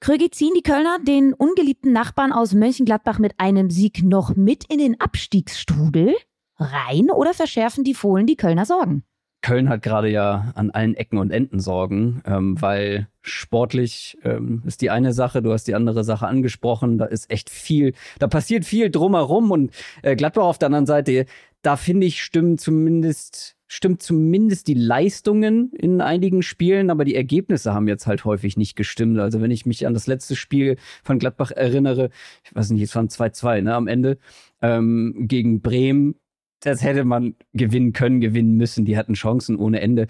[0.00, 4.78] Krögi ziehen die Kölner den ungeliebten Nachbarn aus Mönchengladbach mit einem Sieg noch mit in
[4.78, 6.14] den Abstiegsstrudel
[6.56, 9.04] rein oder verschärfen die Fohlen die Kölner Sorgen?
[9.42, 14.80] Köln hat gerade ja an allen Ecken und Enden Sorgen, ähm, weil sportlich ähm, ist
[14.80, 18.64] die eine Sache, du hast die andere Sache angesprochen, da ist echt viel, da passiert
[18.64, 19.70] viel drumherum und
[20.02, 21.26] äh, Gladbach auf der anderen Seite,
[21.60, 27.72] da finde ich, stimmen zumindest stimmt zumindest die Leistungen in einigen Spielen, aber die Ergebnisse
[27.72, 29.20] haben jetzt halt häufig nicht gestimmt.
[29.20, 32.10] Also wenn ich mich an das letzte Spiel von Gladbach erinnere,
[32.42, 34.18] ich weiß nicht, es waren 2-2 ne, am Ende
[34.60, 36.16] ähm, gegen Bremen,
[36.62, 38.84] das hätte man gewinnen können, gewinnen müssen.
[38.84, 40.08] Die hatten Chancen ohne Ende.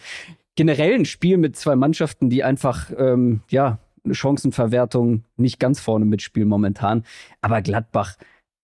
[0.57, 3.79] Generell ein Spiel mit zwei Mannschaften, die einfach, ähm, ja,
[4.11, 7.05] Chancenverwertung nicht ganz vorne mitspielen momentan.
[7.43, 8.17] Aber Gladbach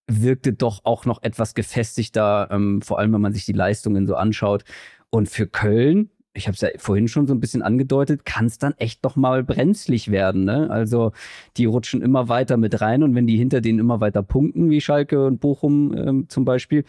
[0.07, 4.15] wirkte doch auch noch etwas gefestigter, ähm, vor allem wenn man sich die Leistungen so
[4.15, 4.65] anschaut.
[5.11, 8.59] Und für Köln, ich habe es ja vorhin schon so ein bisschen angedeutet, kann es
[8.59, 10.45] dann echt noch mal brenzlig werden.
[10.45, 10.71] Ne?
[10.71, 11.13] Also
[11.57, 14.81] die rutschen immer weiter mit rein und wenn die hinter denen immer weiter punkten, wie
[14.81, 16.85] Schalke und Bochum ähm, zum Beispiel,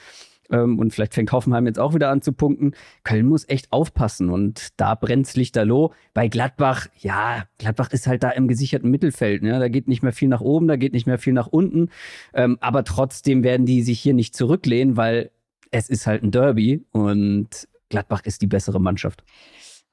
[0.51, 2.73] ähm, und vielleicht fängt Hoffenheim jetzt auch wieder an zu punkten.
[3.03, 5.93] Köln muss echt aufpassen und da brennt's lichterloh.
[6.13, 9.43] Bei Gladbach, ja, Gladbach ist halt da im gesicherten Mittelfeld.
[9.43, 9.59] Ne?
[9.59, 11.89] Da geht nicht mehr viel nach oben, da geht nicht mehr viel nach unten.
[12.33, 15.31] Ähm, aber trotzdem werden die sich hier nicht zurücklehnen, weil
[15.71, 19.23] es ist halt ein Derby und Gladbach ist die bessere Mannschaft.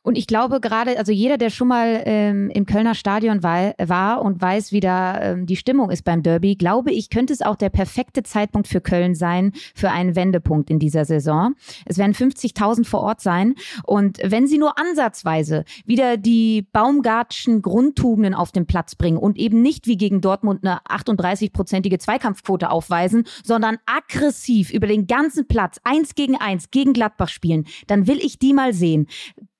[0.04, 4.20] Und ich glaube gerade, also jeder, der schon mal ähm, im Kölner Stadion war, war
[4.20, 7.56] und weiß, wie da ähm, die Stimmung ist beim Derby, glaube ich, könnte es auch
[7.56, 11.54] der perfekte Zeitpunkt für Köln sein, für einen Wendepunkt in dieser Saison.
[11.86, 13.54] Es werden 50.000 vor Ort sein.
[13.84, 19.62] Und wenn sie nur ansatzweise wieder die Baumgartschen Grundtugenden auf den Platz bringen und eben
[19.62, 26.14] nicht wie gegen Dortmund eine 38-prozentige Zweikampfquote aufweisen, sondern aggressiv über den ganzen Platz eins
[26.14, 29.06] gegen eins gegen Gladbach spielen, dann will ich die mal sehen.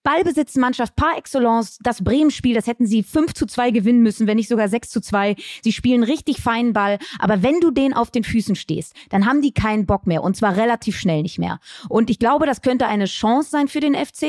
[0.04, 1.78] Ballbesitzmannschaft par excellence.
[1.82, 5.00] Das Bremen-Spiel, das hätten sie 5 zu 2 gewinnen müssen, wenn nicht sogar 6 zu
[5.00, 5.34] 2.
[5.62, 6.98] Sie spielen richtig feinen Ball.
[7.18, 10.22] Aber wenn du denen auf den Füßen stehst, dann haben die keinen Bock mehr.
[10.22, 11.58] Und zwar relativ schnell nicht mehr.
[11.88, 14.26] Und ich glaube, das könnte eine Chance sein für den FC.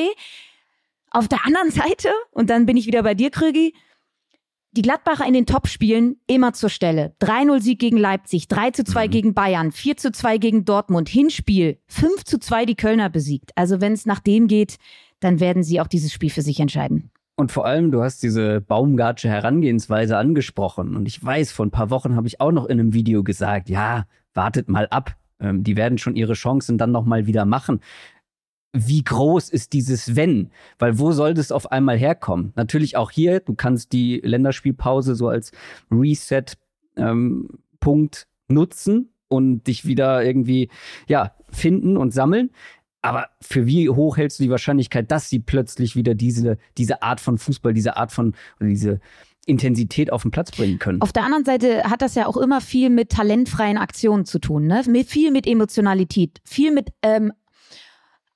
[1.12, 3.74] Auf der anderen Seite, und dann bin ich wieder bei dir, Krügi,
[4.76, 7.16] die Gladbacher in den Topspielen immer zur Stelle.
[7.22, 9.12] 3-0 Sieg gegen Leipzig, 3 zu 2 mhm.
[9.12, 13.52] gegen Bayern, 4 zu 2 gegen Dortmund, Hinspiel, 5 zu 2 die Kölner besiegt.
[13.56, 14.78] Also wenn es nach dem geht,
[15.20, 17.12] dann werden sie auch dieses Spiel für sich entscheiden.
[17.38, 20.96] Und vor allem, du hast diese Baumgartsche Herangehensweise angesprochen.
[20.96, 23.70] Und ich weiß, vor ein paar Wochen habe ich auch noch in einem Video gesagt,
[23.70, 25.16] ja, wartet mal ab.
[25.40, 27.82] Ähm, die werden schon ihre Chancen dann nochmal wieder machen.
[28.78, 30.52] wie groß ist dieses Wenn?
[30.80, 32.52] Weil wo soll das auf einmal herkommen?
[32.56, 35.52] Natürlich auch hier, du kannst die Länderspielpause so als
[35.92, 36.58] Reset-Punkt
[36.98, 37.48] ähm,
[38.54, 40.70] nutzen und dich wieder irgendwie,
[41.08, 42.52] ja, finden und sammeln.
[43.06, 47.22] Aber für wie hoch hältst du die Wahrscheinlichkeit, dass sie plötzlich wieder diese, diese Art
[47.22, 49.00] von Fußball, diese Art von, oder diese
[49.46, 51.04] Intensität auf den Platz bringen können.
[51.04, 54.66] Auf der anderen Seite hat das ja auch immer viel mit talentfreien Aktionen zu tun,
[54.66, 54.84] ne?
[55.06, 57.32] viel mit Emotionalität, viel mit ähm,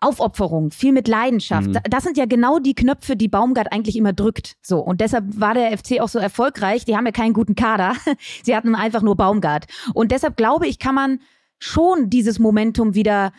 [0.02, 1.70] Aufopferung, viel mit Leidenschaft.
[1.70, 1.80] Mhm.
[1.90, 4.56] Das sind ja genau die Knöpfe, die Baumgart eigentlich immer drückt.
[4.62, 4.82] So.
[4.82, 6.86] Und deshalb war der FC auch so erfolgreich.
[6.86, 7.96] Die haben ja keinen guten Kader.
[8.44, 9.66] Sie hatten einfach nur Baumgart.
[9.96, 11.20] Und deshalb glaube ich, kann man
[11.58, 13.34] schon dieses Momentum wieder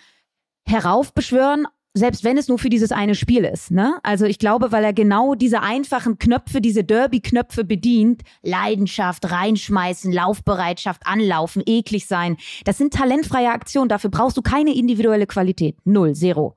[0.70, 3.70] heraufbeschwören, selbst wenn es nur für dieses eine Spiel ist.
[3.70, 3.94] Ne?
[4.02, 11.02] Also ich glaube, weil er genau diese einfachen Knöpfe, diese Derby-Knöpfe bedient, Leidenschaft, reinschmeißen, Laufbereitschaft,
[11.06, 13.88] anlaufen, eklig sein, das sind talentfreie Aktionen.
[13.88, 15.76] Dafür brauchst du keine individuelle Qualität.
[15.85, 16.56] Null, zero.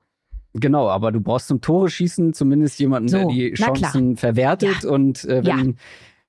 [0.54, 4.84] Genau, aber du brauchst zum Tore schießen zumindest jemanden, so, der die Chancen verwertet.
[4.84, 4.90] Ja.
[4.90, 5.74] Und äh, wenn ja.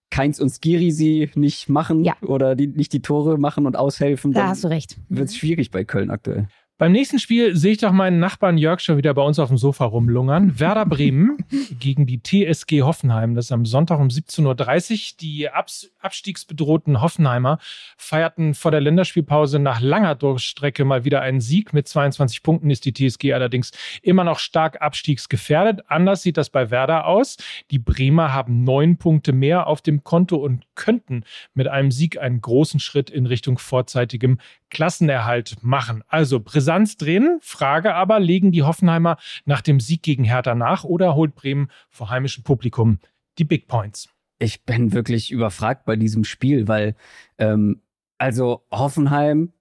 [0.10, 2.16] Keins und Skiri sie nicht machen ja.
[2.22, 4.98] oder die, nicht die Tore machen und aushelfen, da hast du recht.
[5.10, 6.48] Wird es schwierig bei Köln aktuell.
[6.78, 9.58] Beim nächsten Spiel sehe ich doch meinen Nachbarn Jörg schon wieder bei uns auf dem
[9.58, 10.60] Sofa rumlungern.
[10.60, 11.38] Werder Bremen
[11.80, 13.34] gegen die TSG Hoffenheim.
[13.34, 15.18] Das ist am Sonntag um 17.30 Uhr.
[15.22, 17.60] Die Abs abstiegsbedrohten Hoffenheimer
[17.96, 21.72] feierten vor der Länderspielpause nach langer Durchstrecke mal wieder einen Sieg.
[21.72, 25.84] Mit 22 Punkten ist die TSG allerdings immer noch stark abstiegsgefährdet.
[25.88, 27.38] Anders sieht das bei Werder aus.
[27.72, 32.42] Die Bremer haben neun Punkte mehr auf dem Konto und könnten mit einem Sieg einen
[32.42, 36.04] großen Schritt in Richtung vorzeitigem Klassenerhalt machen.
[36.08, 37.38] Also Brisanz drin.
[37.42, 42.10] Frage aber, legen die Hoffenheimer nach dem Sieg gegen Hertha nach oder holt Bremen vor
[42.10, 43.00] heimischem Publikum
[43.38, 44.10] die Big Points?
[44.40, 46.96] Ich bin wirklich überfragt bei diesem Spiel, weil
[47.38, 47.82] ähm,
[48.18, 49.54] also Hoffenheim,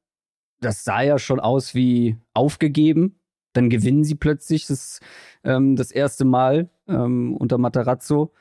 [0.61, 3.21] das sah ja schon aus wie aufgegeben.
[3.53, 5.01] Dann gewinnen sie plötzlich das,
[5.45, 8.33] ähm, das erste Mal ähm, unter Matarazzo.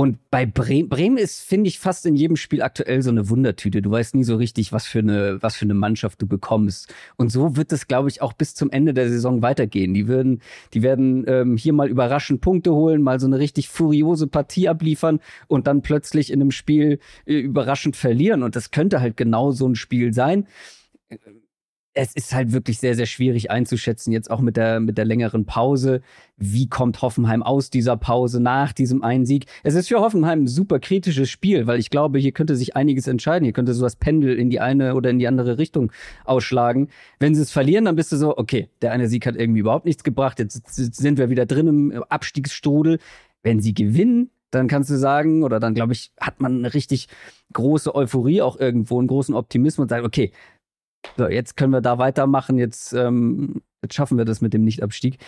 [0.00, 3.82] Und bei Bremen, Bremen ist, finde ich, fast in jedem Spiel aktuell so eine Wundertüte.
[3.82, 6.94] Du weißt nie so richtig, was für eine, was für eine Mannschaft du bekommst.
[7.16, 9.92] Und so wird es, glaube ich, auch bis zum Ende der Saison weitergehen.
[9.92, 10.40] Die würden,
[10.72, 15.20] die werden ähm, hier mal überraschend Punkte holen, mal so eine richtig furiose Partie abliefern
[15.48, 18.42] und dann plötzlich in einem Spiel äh, überraschend verlieren.
[18.42, 20.46] Und das könnte halt genau so ein Spiel sein
[21.92, 25.44] es ist halt wirklich sehr, sehr schwierig einzuschätzen, jetzt auch mit der, mit der längeren
[25.44, 26.02] Pause.
[26.36, 29.46] Wie kommt Hoffenheim aus dieser Pause nach diesem einen Sieg?
[29.64, 33.08] Es ist für Hoffenheim ein super kritisches Spiel, weil ich glaube, hier könnte sich einiges
[33.08, 33.44] entscheiden.
[33.44, 35.90] Hier könnte so das Pendel in die eine oder in die andere Richtung
[36.24, 36.88] ausschlagen.
[37.18, 39.84] Wenn sie es verlieren, dann bist du so, okay, der eine Sieg hat irgendwie überhaupt
[39.84, 40.38] nichts gebracht.
[40.38, 42.98] Jetzt sind wir wieder drin im Abstiegsstrudel.
[43.42, 47.08] Wenn sie gewinnen, dann kannst du sagen, oder dann glaube ich, hat man eine richtig
[47.52, 50.32] große Euphorie auch irgendwo, einen großen Optimismus und sagt, okay,
[51.16, 55.18] so, jetzt können wir da weitermachen, jetzt, ähm, jetzt schaffen wir das mit dem Nichtabstieg.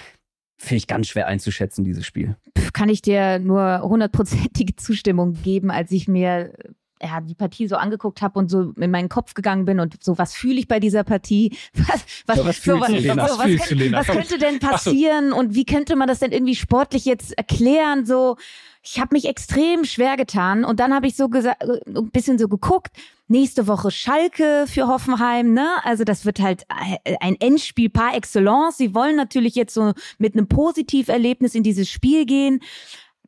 [0.59, 2.37] Finde ich ganz schwer einzuschätzen, dieses Spiel.
[2.73, 6.55] Kann ich dir nur hundertprozentige Zustimmung geben, als ich mir
[7.03, 10.19] ja, die Partie so angeguckt habe und so in meinen Kopf gegangen bin und so,
[10.19, 11.57] was fühle ich bei dieser Partie?
[11.75, 15.65] Was, was, ja, was, so, was, so, was, was, was könnte denn passieren und wie
[15.65, 18.07] könnte man das denn irgendwie sportlich jetzt erklären?
[18.07, 18.37] So,
[18.85, 22.38] ich habe mich extrem schwer getan und dann habe ich so gesagt, äh, ein bisschen
[22.38, 22.91] so geguckt.
[23.29, 25.69] Nächste Woche Schalke für Hoffenheim, ne?
[25.85, 26.65] Also das wird halt
[27.05, 28.77] äh, ein Endspiel par excellence.
[28.77, 32.61] Sie wollen natürlich jetzt so mit einem Positiverlebnis in dieses Spiel gehen.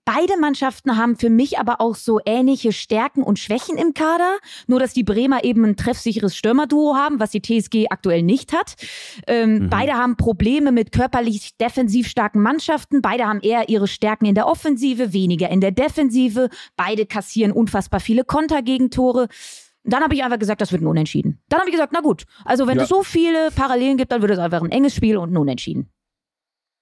[0.05, 4.37] Beide Mannschaften haben für mich aber auch so ähnliche Stärken und Schwächen im Kader.
[4.67, 8.75] Nur, dass die Bremer eben ein treffsicheres Stürmerduo haben, was die TSG aktuell nicht hat.
[9.27, 9.71] Ähm, mhm.
[9.71, 13.01] Beide haben Probleme mit körperlich defensiv starken Mannschaften.
[13.01, 16.51] Beide haben eher ihre Stärken in der Offensive, weniger in der Defensive.
[16.77, 19.29] Beide kassieren unfassbar viele Kontergegentore.
[19.85, 21.43] Dann habe ich einfach gesagt, das wird ein Unentschieden.
[21.49, 22.85] Dann habe ich gesagt, na gut, also wenn ja.
[22.85, 25.91] es so viele Parallelen gibt, dann wird es einfach ein enges Spiel und ein Unentschieden.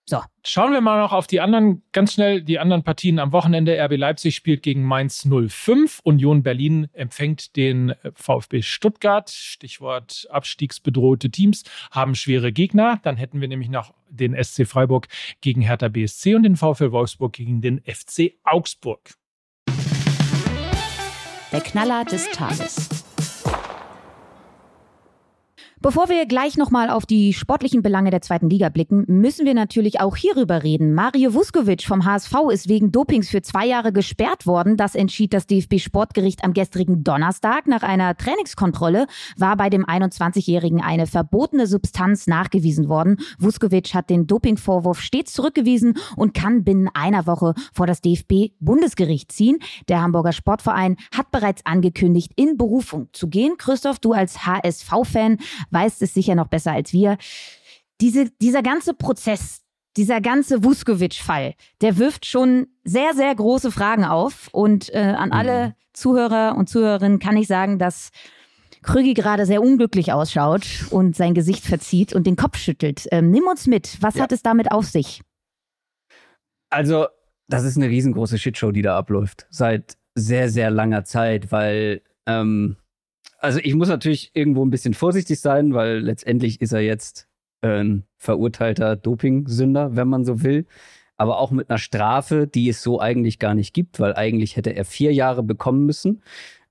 [0.05, 0.21] So.
[0.45, 3.79] Schauen wir mal noch auf die anderen, ganz schnell die anderen Partien am Wochenende.
[3.79, 6.01] RB Leipzig spielt gegen Mainz 05.
[6.03, 9.31] Union Berlin empfängt den äh, VfB Stuttgart.
[9.31, 11.63] Stichwort abstiegsbedrohte Teams
[11.93, 12.99] haben schwere Gegner.
[13.05, 15.07] Dann hätten wir nämlich noch den SC Freiburg
[15.41, 19.15] gegen Hertha BSC und den VfL Wolfsburg gegen den FC Augsburg.
[21.53, 23.02] Der Knaller des Tages.
[25.83, 30.01] Bevor wir gleich nochmal auf die sportlichen Belange der zweiten Liga blicken, müssen wir natürlich
[30.01, 30.95] auch hierüber reden.
[30.95, 34.77] Mario Vuskovic vom HSV ist wegen Dopings für zwei Jahre gesperrt worden.
[34.77, 37.67] Das entschied das DFB-Sportgericht am gestrigen Donnerstag.
[37.67, 43.17] Nach einer Trainingskontrolle war bei dem 21-Jährigen eine verbotene Substanz nachgewiesen worden.
[43.41, 49.59] Vuskovic hat den Dopingvorwurf stets zurückgewiesen und kann binnen einer Woche vor das DFB-Bundesgericht ziehen.
[49.89, 53.57] Der Hamburger Sportverein hat bereits angekündigt, in Berufung zu gehen.
[53.59, 55.39] Christoph, du als HSV-Fan
[55.73, 57.19] weißt es sicher noch besser als wir.
[58.01, 59.63] Diese, dieser ganze Prozess,
[59.97, 64.49] dieser ganze Vuskovic-Fall, der wirft schon sehr, sehr große Fragen auf.
[64.53, 65.35] Und äh, an mhm.
[65.35, 68.11] alle Zuhörer und Zuhörerinnen kann ich sagen, dass
[68.83, 73.07] Krügi gerade sehr unglücklich ausschaut und sein Gesicht verzieht und den Kopf schüttelt.
[73.13, 73.99] Ähm, nimm uns mit.
[74.01, 74.23] Was ja.
[74.23, 75.23] hat es damit auf sich?
[76.71, 77.07] Also,
[77.49, 79.47] das ist eine riesengroße Shitshow, die da abläuft.
[79.51, 82.77] Seit sehr, sehr langer Zeit, weil, ähm,
[83.43, 87.29] also ich muss natürlich irgendwo ein bisschen vorsichtig sein, weil letztendlich ist er jetzt
[87.61, 90.67] ein verurteilter Dopingsünder, wenn man so will.
[91.17, 94.75] Aber auch mit einer Strafe, die es so eigentlich gar nicht gibt, weil eigentlich hätte
[94.75, 96.23] er vier Jahre bekommen müssen.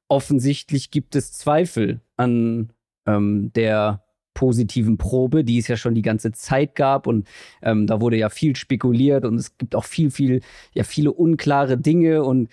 [0.08, 2.72] Offensichtlich gibt es Zweifel an
[3.06, 4.04] ähm, der
[4.34, 7.28] positiven Probe, die es ja schon die ganze Zeit gab und
[7.62, 10.42] ähm, da wurde ja viel spekuliert und es gibt auch viel, viel,
[10.74, 12.50] ja viele unklare Dinge und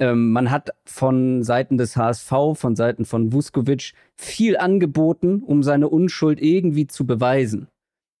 [0.00, 5.88] ähm, man hat von Seiten des HSV, von Seiten von Vuskovic viel angeboten, um seine
[5.88, 7.68] Unschuld irgendwie zu beweisen.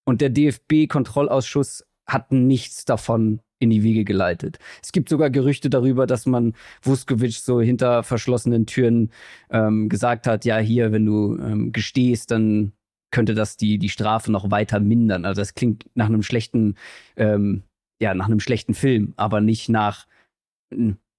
[0.06, 4.58] Und der DFB-Kontrollausschuss hat nichts davon in die Wege geleitet.
[4.82, 9.10] Es gibt sogar Gerüchte darüber, dass man Vuskovic so hinter verschlossenen Türen
[9.50, 12.72] ähm, gesagt hat, ja, hier, wenn du ähm, gestehst, dann
[13.10, 15.24] könnte das die, die Strafe noch weiter mindern.
[15.24, 16.76] Also es klingt nach einem schlechten,
[17.16, 17.62] ähm,
[18.00, 20.06] ja, nach einem schlechten Film, aber nicht nach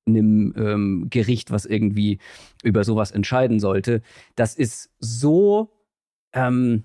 [0.08, 2.20] einem ähm, Gericht, was irgendwie
[2.64, 4.02] über sowas entscheiden sollte.
[4.36, 5.72] Das ist so,
[6.34, 6.84] ähm,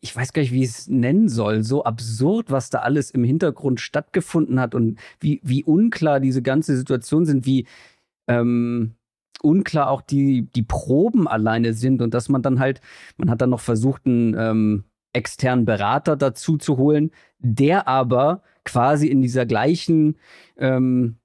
[0.00, 3.24] ich weiß gar nicht, wie ich es nennen soll, so absurd, was da alles im
[3.24, 7.66] Hintergrund stattgefunden hat und wie, wie unklar diese ganze Situation sind, wie
[8.28, 8.96] ähm,
[9.42, 12.80] unklar auch die, die Proben alleine sind und dass man dann halt,
[13.16, 19.06] man hat dann noch versucht, einen ähm, externen Berater dazu zu holen, der aber quasi
[19.08, 20.16] in dieser gleichen
[20.56, 21.16] ähm,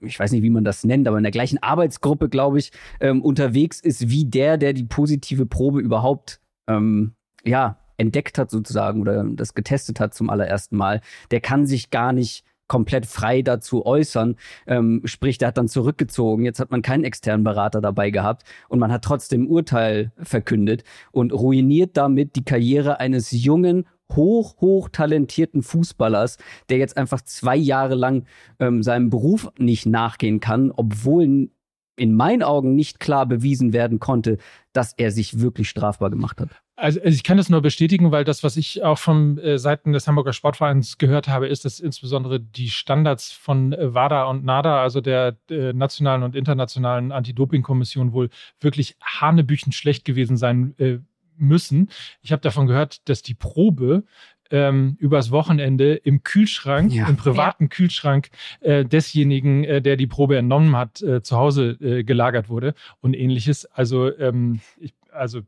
[0.00, 3.22] ich weiß nicht, wie man das nennt, aber in der gleichen Arbeitsgruppe, glaube ich, ähm,
[3.22, 7.14] unterwegs ist wie der, der die positive Probe überhaupt ähm,
[7.44, 12.12] ja, entdeckt hat sozusagen oder das getestet hat zum allerersten Mal, der kann sich gar
[12.12, 14.36] nicht komplett frei dazu äußern.
[14.66, 16.46] Ähm, sprich, der hat dann zurückgezogen.
[16.46, 21.34] Jetzt hat man keinen externen Berater dabei gehabt und man hat trotzdem Urteil verkündet und
[21.34, 23.84] ruiniert damit die Karriere eines jungen,
[24.16, 26.38] hoch, hoch talentierten Fußballers,
[26.70, 28.24] der jetzt einfach zwei Jahre lang
[28.58, 31.50] ähm, seinem Beruf nicht nachgehen kann, obwohl
[31.96, 34.38] in meinen Augen nicht klar bewiesen werden konnte,
[34.72, 36.62] dass er sich wirklich strafbar gemacht hat.
[36.74, 39.92] Also, also ich kann das nur bestätigen, weil das, was ich auch von äh, Seiten
[39.92, 44.82] des Hamburger Sportvereins gehört habe, ist, dass insbesondere die Standards von äh, WADA und NADA,
[44.82, 48.30] also der äh, nationalen und internationalen Anti-Doping-Kommission, wohl
[48.60, 50.98] wirklich hanebüchen schlecht gewesen sein äh,
[51.36, 51.90] müssen.
[52.22, 54.04] Ich habe davon gehört, dass die Probe
[54.50, 57.08] ähm, übers Wochenende im Kühlschrank, ja.
[57.08, 57.68] im privaten ja.
[57.68, 58.28] Kühlschrank
[58.60, 63.14] äh, desjenigen, äh, der die Probe entnommen hat, äh, zu Hause äh, gelagert wurde und
[63.14, 63.64] ähnliches.
[63.66, 65.40] Also, ähm, ich, also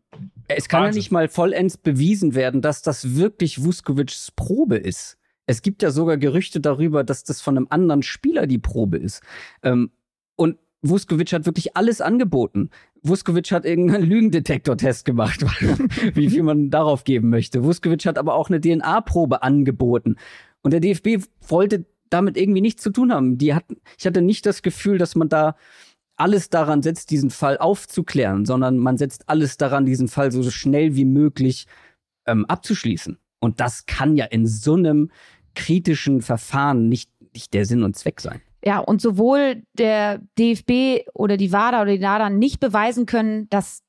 [0.49, 0.95] es kann Wahnsinn.
[0.95, 5.19] ja nicht mal vollends bewiesen werden, dass das wirklich Vuskovics Probe ist.
[5.47, 9.23] Es gibt ja sogar Gerüchte darüber, dass das von einem anderen Spieler die Probe ist.
[9.63, 9.91] Ähm,
[10.37, 12.71] und Vuskovic hat wirklich alles angeboten.
[13.03, 15.43] Vuskovic hat irgendeinen Lügendetektor-Test gemacht,
[16.15, 17.65] wie viel man darauf geben möchte.
[17.65, 20.17] Vuskovic hat aber auch eine DNA-Probe angeboten.
[20.63, 23.39] Und der DFB wollte damit irgendwie nichts zu tun haben.
[23.39, 25.57] Die hatten, ich hatte nicht das Gefühl, dass man da
[26.17, 30.95] alles daran setzt, diesen Fall aufzuklären, sondern man setzt alles daran, diesen Fall so schnell
[30.95, 31.67] wie möglich
[32.27, 33.19] ähm, abzuschließen.
[33.41, 35.11] Und das kann ja in so einem
[35.55, 38.41] kritischen Verfahren nicht, nicht der Sinn und Zweck sein.
[38.65, 43.83] Ja, und sowohl der DFB oder die WADA oder die NADA nicht beweisen können, dass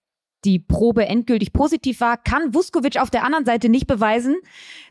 [0.46, 4.36] die Probe endgültig positiv war, kann Vuskovic auf der anderen Seite nicht beweisen,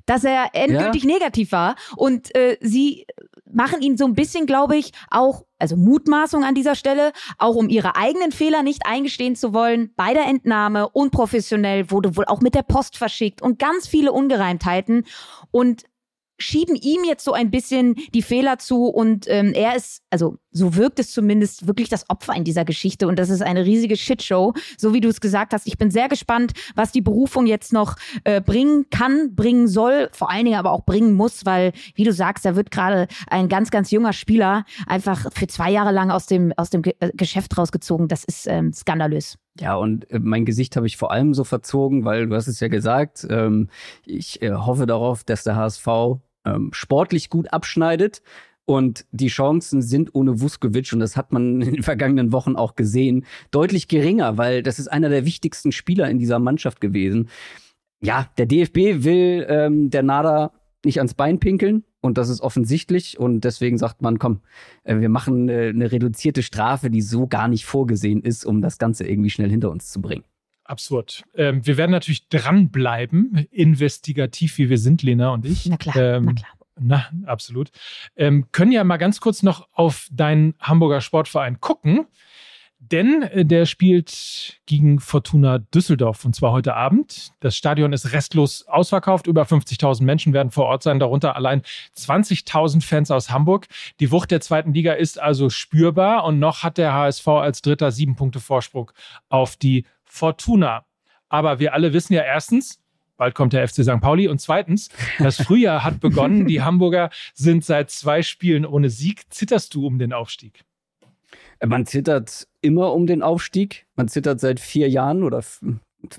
[0.06, 1.12] dass er endgültig ja.
[1.12, 1.76] negativ war.
[1.96, 3.06] Und äh, sie
[3.50, 7.68] machen ihn so ein bisschen, glaube ich, auch, also Mutmaßung an dieser Stelle, auch um
[7.68, 9.92] ihre eigenen Fehler nicht eingestehen zu wollen.
[9.96, 15.04] Bei der Entnahme unprofessionell wurde wohl auch mit der Post verschickt und ganz viele Ungereimtheiten.
[15.50, 15.84] Und
[16.38, 20.76] schieben ihm jetzt so ein bisschen die Fehler zu und ähm, er ist, also so
[20.76, 24.54] wirkt es zumindest, wirklich das Opfer in dieser Geschichte und das ist eine riesige Shitshow,
[24.78, 25.66] so wie du es gesagt hast.
[25.66, 30.30] Ich bin sehr gespannt, was die Berufung jetzt noch äh, bringen kann, bringen soll, vor
[30.30, 33.70] allen Dingen aber auch bringen muss, weil, wie du sagst, da wird gerade ein ganz,
[33.70, 38.08] ganz junger Spieler einfach für zwei Jahre lang aus dem, aus dem äh, Geschäft rausgezogen.
[38.08, 39.36] Das ist ähm, skandalös.
[39.60, 42.60] Ja, und äh, mein Gesicht habe ich vor allem so verzogen, weil du hast es
[42.60, 43.68] ja gesagt, ähm,
[44.06, 45.88] ich äh, hoffe darauf, dass der HSV
[46.44, 48.22] ähm, sportlich gut abschneidet.
[48.66, 52.76] Und die Chancen sind ohne Vuskovic, und das hat man in den vergangenen Wochen auch
[52.76, 57.28] gesehen, deutlich geringer, weil das ist einer der wichtigsten Spieler in dieser Mannschaft gewesen.
[58.02, 60.52] Ja, der DFB will ähm, der Nada
[60.84, 61.84] nicht ans Bein pinkeln.
[62.00, 63.18] Und das ist offensichtlich.
[63.18, 64.42] Und deswegen sagt man, komm,
[64.82, 68.76] äh, wir machen äh, eine reduzierte Strafe, die so gar nicht vorgesehen ist, um das
[68.76, 70.24] Ganze irgendwie schnell hinter uns zu bringen.
[70.64, 71.24] Absurd.
[71.34, 75.66] Ähm, wir werden natürlich dranbleiben, investigativ wie wir sind, Lena und ich.
[75.66, 76.52] Na klar, ähm, na klar.
[76.78, 77.70] Na, absolut.
[78.16, 82.06] Ähm, können ja mal ganz kurz noch auf deinen Hamburger Sportverein gucken.
[82.90, 87.32] Denn äh, der spielt gegen Fortuna Düsseldorf und zwar heute Abend.
[87.40, 89.26] Das Stadion ist restlos ausverkauft.
[89.26, 91.62] Über 50.000 Menschen werden vor Ort sein, darunter allein
[91.96, 93.68] 20.000 Fans aus Hamburg.
[94.00, 97.90] Die Wucht der zweiten Liga ist also spürbar und noch hat der HSV als Dritter
[97.90, 98.90] sieben Punkte Vorsprung
[99.28, 100.84] auf die Fortuna.
[101.30, 102.83] Aber wir alle wissen ja erstens,
[103.24, 104.00] bald kommt der FC St.
[104.02, 104.28] Pauli.
[104.28, 106.46] Und zweitens, das Frühjahr hat begonnen.
[106.46, 109.22] Die Hamburger sind seit zwei Spielen ohne Sieg.
[109.30, 110.64] Zitterst du um den Aufstieg?
[111.64, 113.86] Man zittert immer um den Aufstieg.
[113.96, 115.42] Man zittert seit vier Jahren oder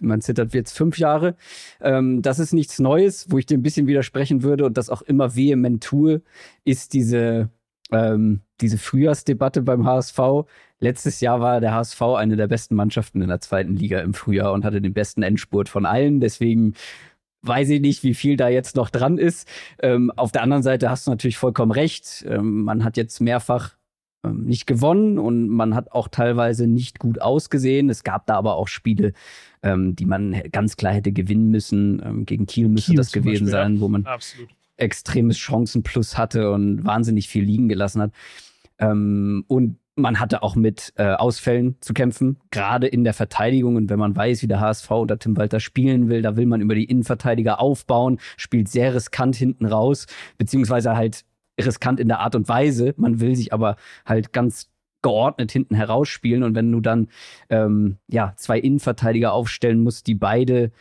[0.01, 1.35] man zittert jetzt fünf Jahre.
[1.79, 5.03] Ähm, das ist nichts Neues, wo ich dir ein bisschen widersprechen würde und das auch
[5.03, 6.23] immer vehement tue,
[6.63, 7.49] ist diese,
[7.91, 10.19] ähm, diese Frühjahrsdebatte beim HSV.
[10.79, 14.53] Letztes Jahr war der HSV eine der besten Mannschaften in der zweiten Liga im Frühjahr
[14.53, 16.19] und hatte den besten Endspurt von allen.
[16.19, 16.73] Deswegen
[17.41, 19.47] weiß ich nicht, wie viel da jetzt noch dran ist.
[19.79, 22.25] Ähm, auf der anderen Seite hast du natürlich vollkommen recht.
[22.27, 23.75] Ähm, man hat jetzt mehrfach
[24.25, 27.89] ähm, nicht gewonnen und man hat auch teilweise nicht gut ausgesehen.
[27.89, 29.13] Es gab da aber auch Spiele,
[29.61, 32.01] ähm, die man ganz klar hätte gewinnen müssen.
[32.03, 34.49] Ähm, gegen Kiel müsste Kiel das gewesen Beispiel, sein, wo man Absolut.
[34.77, 38.11] Extremes Chancenplus hatte und wahnsinnig viel liegen gelassen hat.
[38.79, 43.77] Ähm, und man hatte auch mit äh, Ausfällen zu kämpfen, gerade in der Verteidigung.
[43.77, 46.61] Und wenn man weiß, wie der HSV unter Tim Walter spielen will, da will man
[46.61, 50.07] über die Innenverteidiger aufbauen, spielt sehr riskant hinten raus,
[50.37, 51.23] beziehungsweise halt
[51.59, 52.93] riskant in der Art und Weise.
[52.97, 54.69] Man will sich aber halt ganz
[55.01, 56.43] geordnet hinten herausspielen.
[56.43, 57.07] Und wenn du dann
[57.49, 60.71] ähm, ja zwei Innenverteidiger aufstellen musst, die beide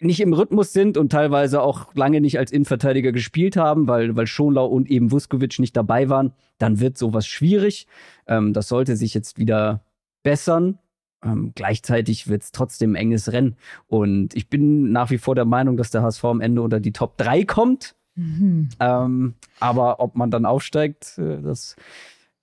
[0.00, 4.26] nicht im Rhythmus sind und teilweise auch lange nicht als Innenverteidiger gespielt haben, weil, weil
[4.26, 7.86] Schonlau und eben Vuskovic nicht dabei waren, dann wird sowas schwierig.
[8.26, 9.82] Ähm, das sollte sich jetzt wieder
[10.22, 10.78] bessern.
[11.24, 13.56] Ähm, gleichzeitig wird es trotzdem ein enges Rennen.
[13.88, 16.92] Und ich bin nach wie vor der Meinung, dass der HSV am Ende unter die
[16.92, 17.96] Top 3 kommt.
[18.14, 18.68] Mhm.
[18.78, 21.76] Ähm, aber ob man dann aufsteigt, äh, das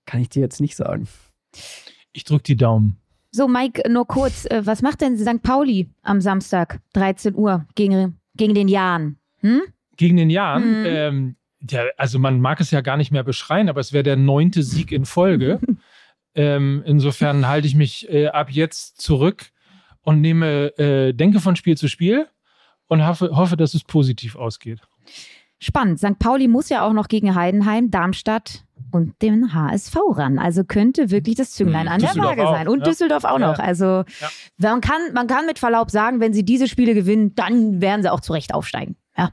[0.05, 1.07] kann ich dir jetzt nicht sagen.
[2.11, 2.97] Ich drücke die Daumen.
[3.35, 4.45] So, Mike, nur kurz.
[4.45, 5.43] Äh, was macht denn St.
[5.43, 9.17] Pauli am Samstag, 13 Uhr, gegen, gegen den Jan?
[9.41, 9.61] Hm?
[9.97, 10.63] Gegen den Jan?
[10.63, 10.85] Mhm.
[10.85, 11.35] Ähm,
[11.69, 14.63] ja, also man mag es ja gar nicht mehr beschreien, aber es wäre der neunte
[14.63, 15.59] Sieg in Folge.
[16.33, 19.47] ähm, insofern halte ich mich äh, ab jetzt zurück
[20.01, 22.29] und nehme, äh, denke von Spiel zu Spiel
[22.87, 24.79] und hoffe, hoffe, dass es positiv ausgeht.
[25.59, 25.99] Spannend.
[25.99, 26.19] St.
[26.19, 28.64] Pauli muss ja auch noch gegen Heidenheim, Darmstadt
[28.95, 30.39] und den HSV ran.
[30.39, 32.67] Also könnte wirklich das Zünglein an der Waage sein.
[32.67, 32.85] Und ja.
[32.85, 33.59] Düsseldorf auch noch.
[33.59, 34.05] Also ja.
[34.57, 38.11] man, kann, man kann mit Verlaub sagen, wenn sie diese Spiele gewinnen, dann werden sie
[38.11, 38.95] auch zu Recht aufsteigen.
[39.17, 39.31] Ja.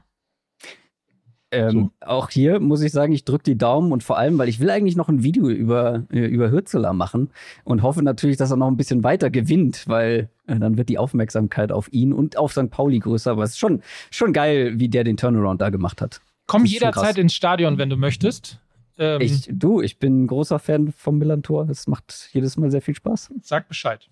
[1.51, 2.07] Ähm, so.
[2.07, 4.69] Auch hier muss ich sagen, ich drücke die Daumen und vor allem, weil ich will
[4.69, 7.29] eigentlich noch ein Video über, äh, über Hürzeler machen
[7.63, 10.97] und hoffe natürlich, dass er noch ein bisschen weiter gewinnt, weil äh, dann wird die
[10.97, 12.69] Aufmerksamkeit auf ihn und auf St.
[12.69, 13.31] Pauli größer.
[13.31, 16.21] Aber es ist schon, schon geil, wie der den Turnaround da gemacht hat.
[16.47, 18.59] Komm jederzeit ins Stadion, wenn du möchtest.
[18.97, 21.69] Ähm, ich, du, ich bin ein großer Fan vom Millantor.
[21.69, 23.33] Es macht jedes Mal sehr viel Spaß.
[23.41, 24.09] Sag Bescheid.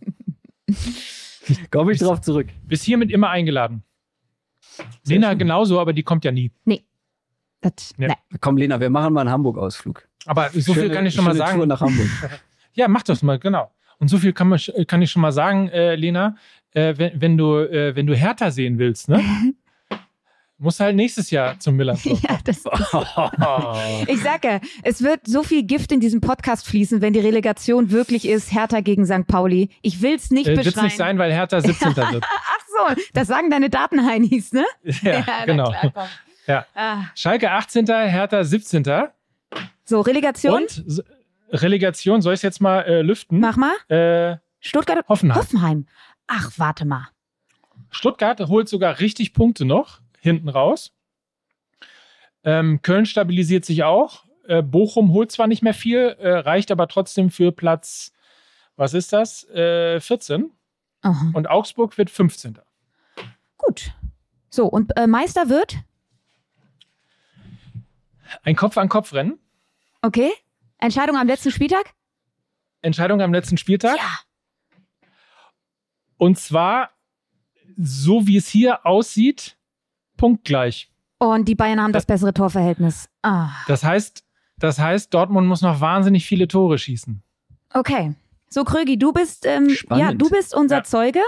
[1.71, 2.47] Komme ich drauf zurück.
[2.65, 3.83] Bist hiermit immer eingeladen.
[5.03, 5.39] Sehr Lena schön.
[5.39, 6.51] genauso, aber die kommt ja nie.
[6.65, 6.83] Nee.
[7.61, 8.07] Das, nee.
[8.39, 10.07] Komm, Lena, wir machen mal einen Hamburg-Ausflug.
[10.25, 11.57] Aber so schöne, viel kann ich schon mal sagen.
[11.57, 12.07] Tour nach Hamburg.
[12.73, 13.71] ja, mach das mal, genau.
[13.99, 16.35] Und so viel kann, man, kann ich schon mal sagen, äh, Lena,
[16.71, 19.23] äh, wenn, wenn, du, äh, wenn du Hertha sehen willst, ne?
[20.63, 21.97] Muss halt nächstes Jahr zum Miller.
[22.03, 22.67] Ja, das ist
[24.07, 28.27] ich sage, es wird so viel Gift in diesem Podcast fließen, wenn die Relegation wirklich
[28.27, 29.25] ist, Hertha gegen St.
[29.25, 29.71] Pauli.
[29.81, 30.75] Ich will es nicht äh, beschreiben.
[30.75, 31.95] Wird nicht sein, weil Hertha 17.
[31.95, 32.23] wird.
[32.23, 34.63] Ach so, das sagen deine Datenheinis, ne?
[34.83, 35.71] Ja, ja genau.
[35.71, 36.09] Klar,
[36.45, 36.65] ja.
[36.75, 37.05] Ah.
[37.15, 38.83] Schalke 18., Hertha 17.
[39.83, 40.53] So, Relegation?
[40.53, 41.03] Und
[41.49, 43.39] Relegation, soll ich es jetzt mal äh, lüften?
[43.39, 43.73] Mach mal.
[43.87, 45.39] Äh, Stuttgart, Hoffenheim.
[45.39, 45.85] Hoffenheim.
[46.27, 47.07] Ach, warte mal.
[47.89, 50.93] Stuttgart holt sogar richtig Punkte noch hinten raus.
[52.43, 54.25] Ähm, Köln stabilisiert sich auch.
[54.47, 58.13] Äh, Bochum holt zwar nicht mehr viel, äh, reicht aber trotzdem für Platz,
[58.75, 59.43] was ist das?
[59.49, 60.51] Äh, 14.
[61.01, 61.31] Aha.
[61.33, 62.59] Und Augsburg wird 15.
[63.57, 63.91] Gut.
[64.49, 65.77] So, und äh, Meister wird?
[68.43, 69.39] Ein Kopf-an-Kopf-Rennen.
[70.01, 70.31] Okay.
[70.77, 71.93] Entscheidung am letzten Spieltag?
[72.81, 73.97] Entscheidung am letzten Spieltag?
[73.97, 74.19] Ja.
[76.17, 76.91] Und zwar,
[77.77, 79.57] so wie es hier aussieht,
[80.21, 80.87] punktgleich.
[81.17, 83.09] Und die Bayern haben das, das bessere Torverhältnis.
[83.23, 83.49] Ah.
[83.67, 84.23] Das heißt,
[84.57, 87.23] das heißt, Dortmund muss noch wahnsinnig viele Tore schießen.
[87.73, 88.13] Okay.
[88.47, 90.83] So, Krögi, du bist, ähm, ja, du bist unser ja.
[90.83, 91.21] Zeuge.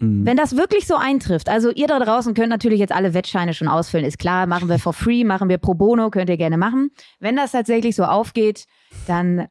[0.00, 0.26] Mhm.
[0.26, 3.68] Wenn das wirklich so eintrifft, also ihr da draußen könnt natürlich jetzt alle Wettscheine schon
[3.68, 6.90] ausfüllen, ist klar, machen wir for free, machen wir pro bono, könnt ihr gerne machen.
[7.20, 8.66] Wenn das tatsächlich so aufgeht,
[9.06, 9.46] dann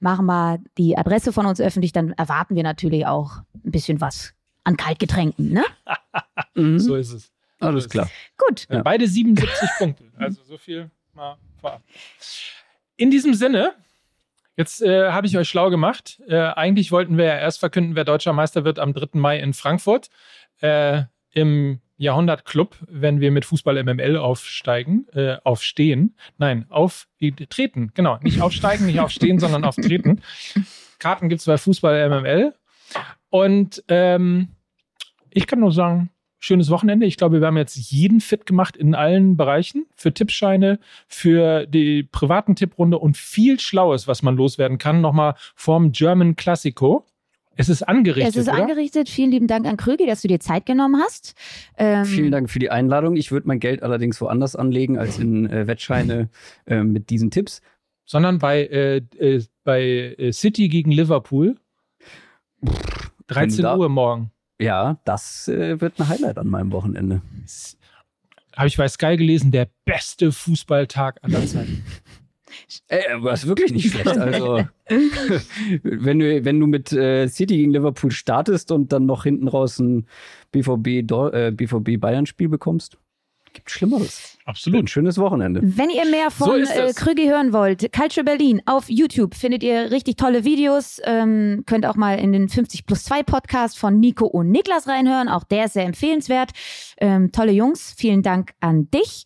[0.00, 4.32] machen wir die Adresse von uns öffentlich, dann erwarten wir natürlich auch ein bisschen was
[4.64, 5.64] an Kaltgetränken, ne?
[6.54, 6.78] mhm.
[6.78, 7.35] So ist es.
[7.60, 8.10] Alles klar.
[8.36, 8.66] Gut.
[8.70, 8.82] Ja.
[8.82, 10.04] Beide 77 Punkte.
[10.16, 11.82] Also so viel mal vorab.
[12.96, 13.72] In diesem Sinne,
[14.56, 16.20] jetzt äh, habe ich euch schlau gemacht.
[16.28, 19.18] Äh, eigentlich wollten wir ja erst verkünden, wer deutscher Meister wird am 3.
[19.18, 20.10] Mai in Frankfurt.
[20.60, 26.16] Äh, Im Jahrhundertclub, wenn wir mit Fußball MML aufsteigen, äh, aufstehen.
[26.36, 27.92] Nein, auftreten.
[27.94, 30.20] Genau, nicht aufsteigen, nicht aufstehen, sondern auftreten.
[30.98, 32.54] Karten gibt es bei Fußball MML.
[33.30, 34.48] Und ähm,
[35.30, 37.06] ich kann nur sagen, schönes Wochenende.
[37.06, 39.86] Ich glaube, wir haben jetzt jeden fit gemacht in allen Bereichen.
[39.94, 40.78] Für Tippscheine,
[41.08, 45.00] für die privaten Tipprunde und viel Schlaues, was man loswerden kann.
[45.00, 47.06] Nochmal vorm German Classico.
[47.56, 48.34] Es ist angerichtet.
[48.34, 48.62] Es ist oder?
[48.62, 49.08] angerichtet.
[49.08, 51.34] Vielen lieben Dank an Krügi, dass du dir Zeit genommen hast.
[51.78, 53.16] Ähm, Vielen Dank für die Einladung.
[53.16, 56.28] Ich würde mein Geld allerdings woanders anlegen als in äh, Wettscheine
[56.66, 57.62] äh, mit diesen Tipps.
[58.04, 59.82] Sondern bei, äh, äh bei
[60.18, 61.56] äh, City gegen Liverpool.
[63.28, 64.30] 13 da, Uhr morgen.
[64.60, 67.20] Ja, das äh, wird ein Highlight an meinem Wochenende.
[68.56, 71.84] Habe ich bei Sky gelesen, der beste Fußballtag aller Zeiten.
[72.88, 74.16] Ey, aber ist wirklich nicht schlecht.
[74.16, 74.64] Also,
[75.82, 79.78] wenn du, wenn du mit äh, City gegen Liverpool startest und dann noch hinten raus
[79.78, 80.06] ein
[80.52, 82.96] BVB, äh, BVB Bayern-Spiel bekommst,
[83.56, 84.38] gibt Schlimmeres.
[84.44, 84.84] Absolut.
[84.84, 85.60] Ein schönes Wochenende.
[85.62, 89.90] Wenn ihr mehr von so äh, Krügi hören wollt, Culture Berlin auf YouTube findet ihr
[89.90, 91.00] richtig tolle Videos.
[91.04, 95.28] Ähm, könnt auch mal in den 50 plus 2 Podcast von Nico und Niklas reinhören.
[95.28, 96.52] Auch der ist sehr empfehlenswert.
[96.98, 97.94] Ähm, tolle Jungs.
[97.96, 99.24] Vielen Dank an dich.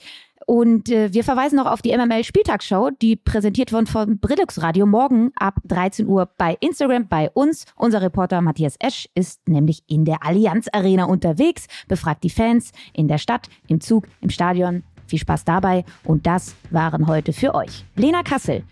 [0.50, 4.84] Und äh, wir verweisen noch auf die MML Spieltagsshow, die präsentiert wird von Brillux Radio
[4.84, 7.66] morgen ab 13 Uhr bei Instagram bei uns.
[7.76, 13.06] Unser Reporter Matthias Esch ist nämlich in der Allianz Arena unterwegs, befragt die Fans in
[13.06, 14.82] der Stadt, im Zug, im Stadion.
[15.06, 18.64] Viel Spaß dabei und das waren heute für euch Lena Kassel,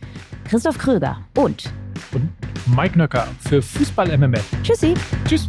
[0.48, 1.72] Christoph Kröger und,
[2.12, 2.28] und
[2.76, 4.42] Mike Nöcker für Fußball MML.
[4.64, 4.94] Tschüssi.
[5.28, 5.48] Tschüss.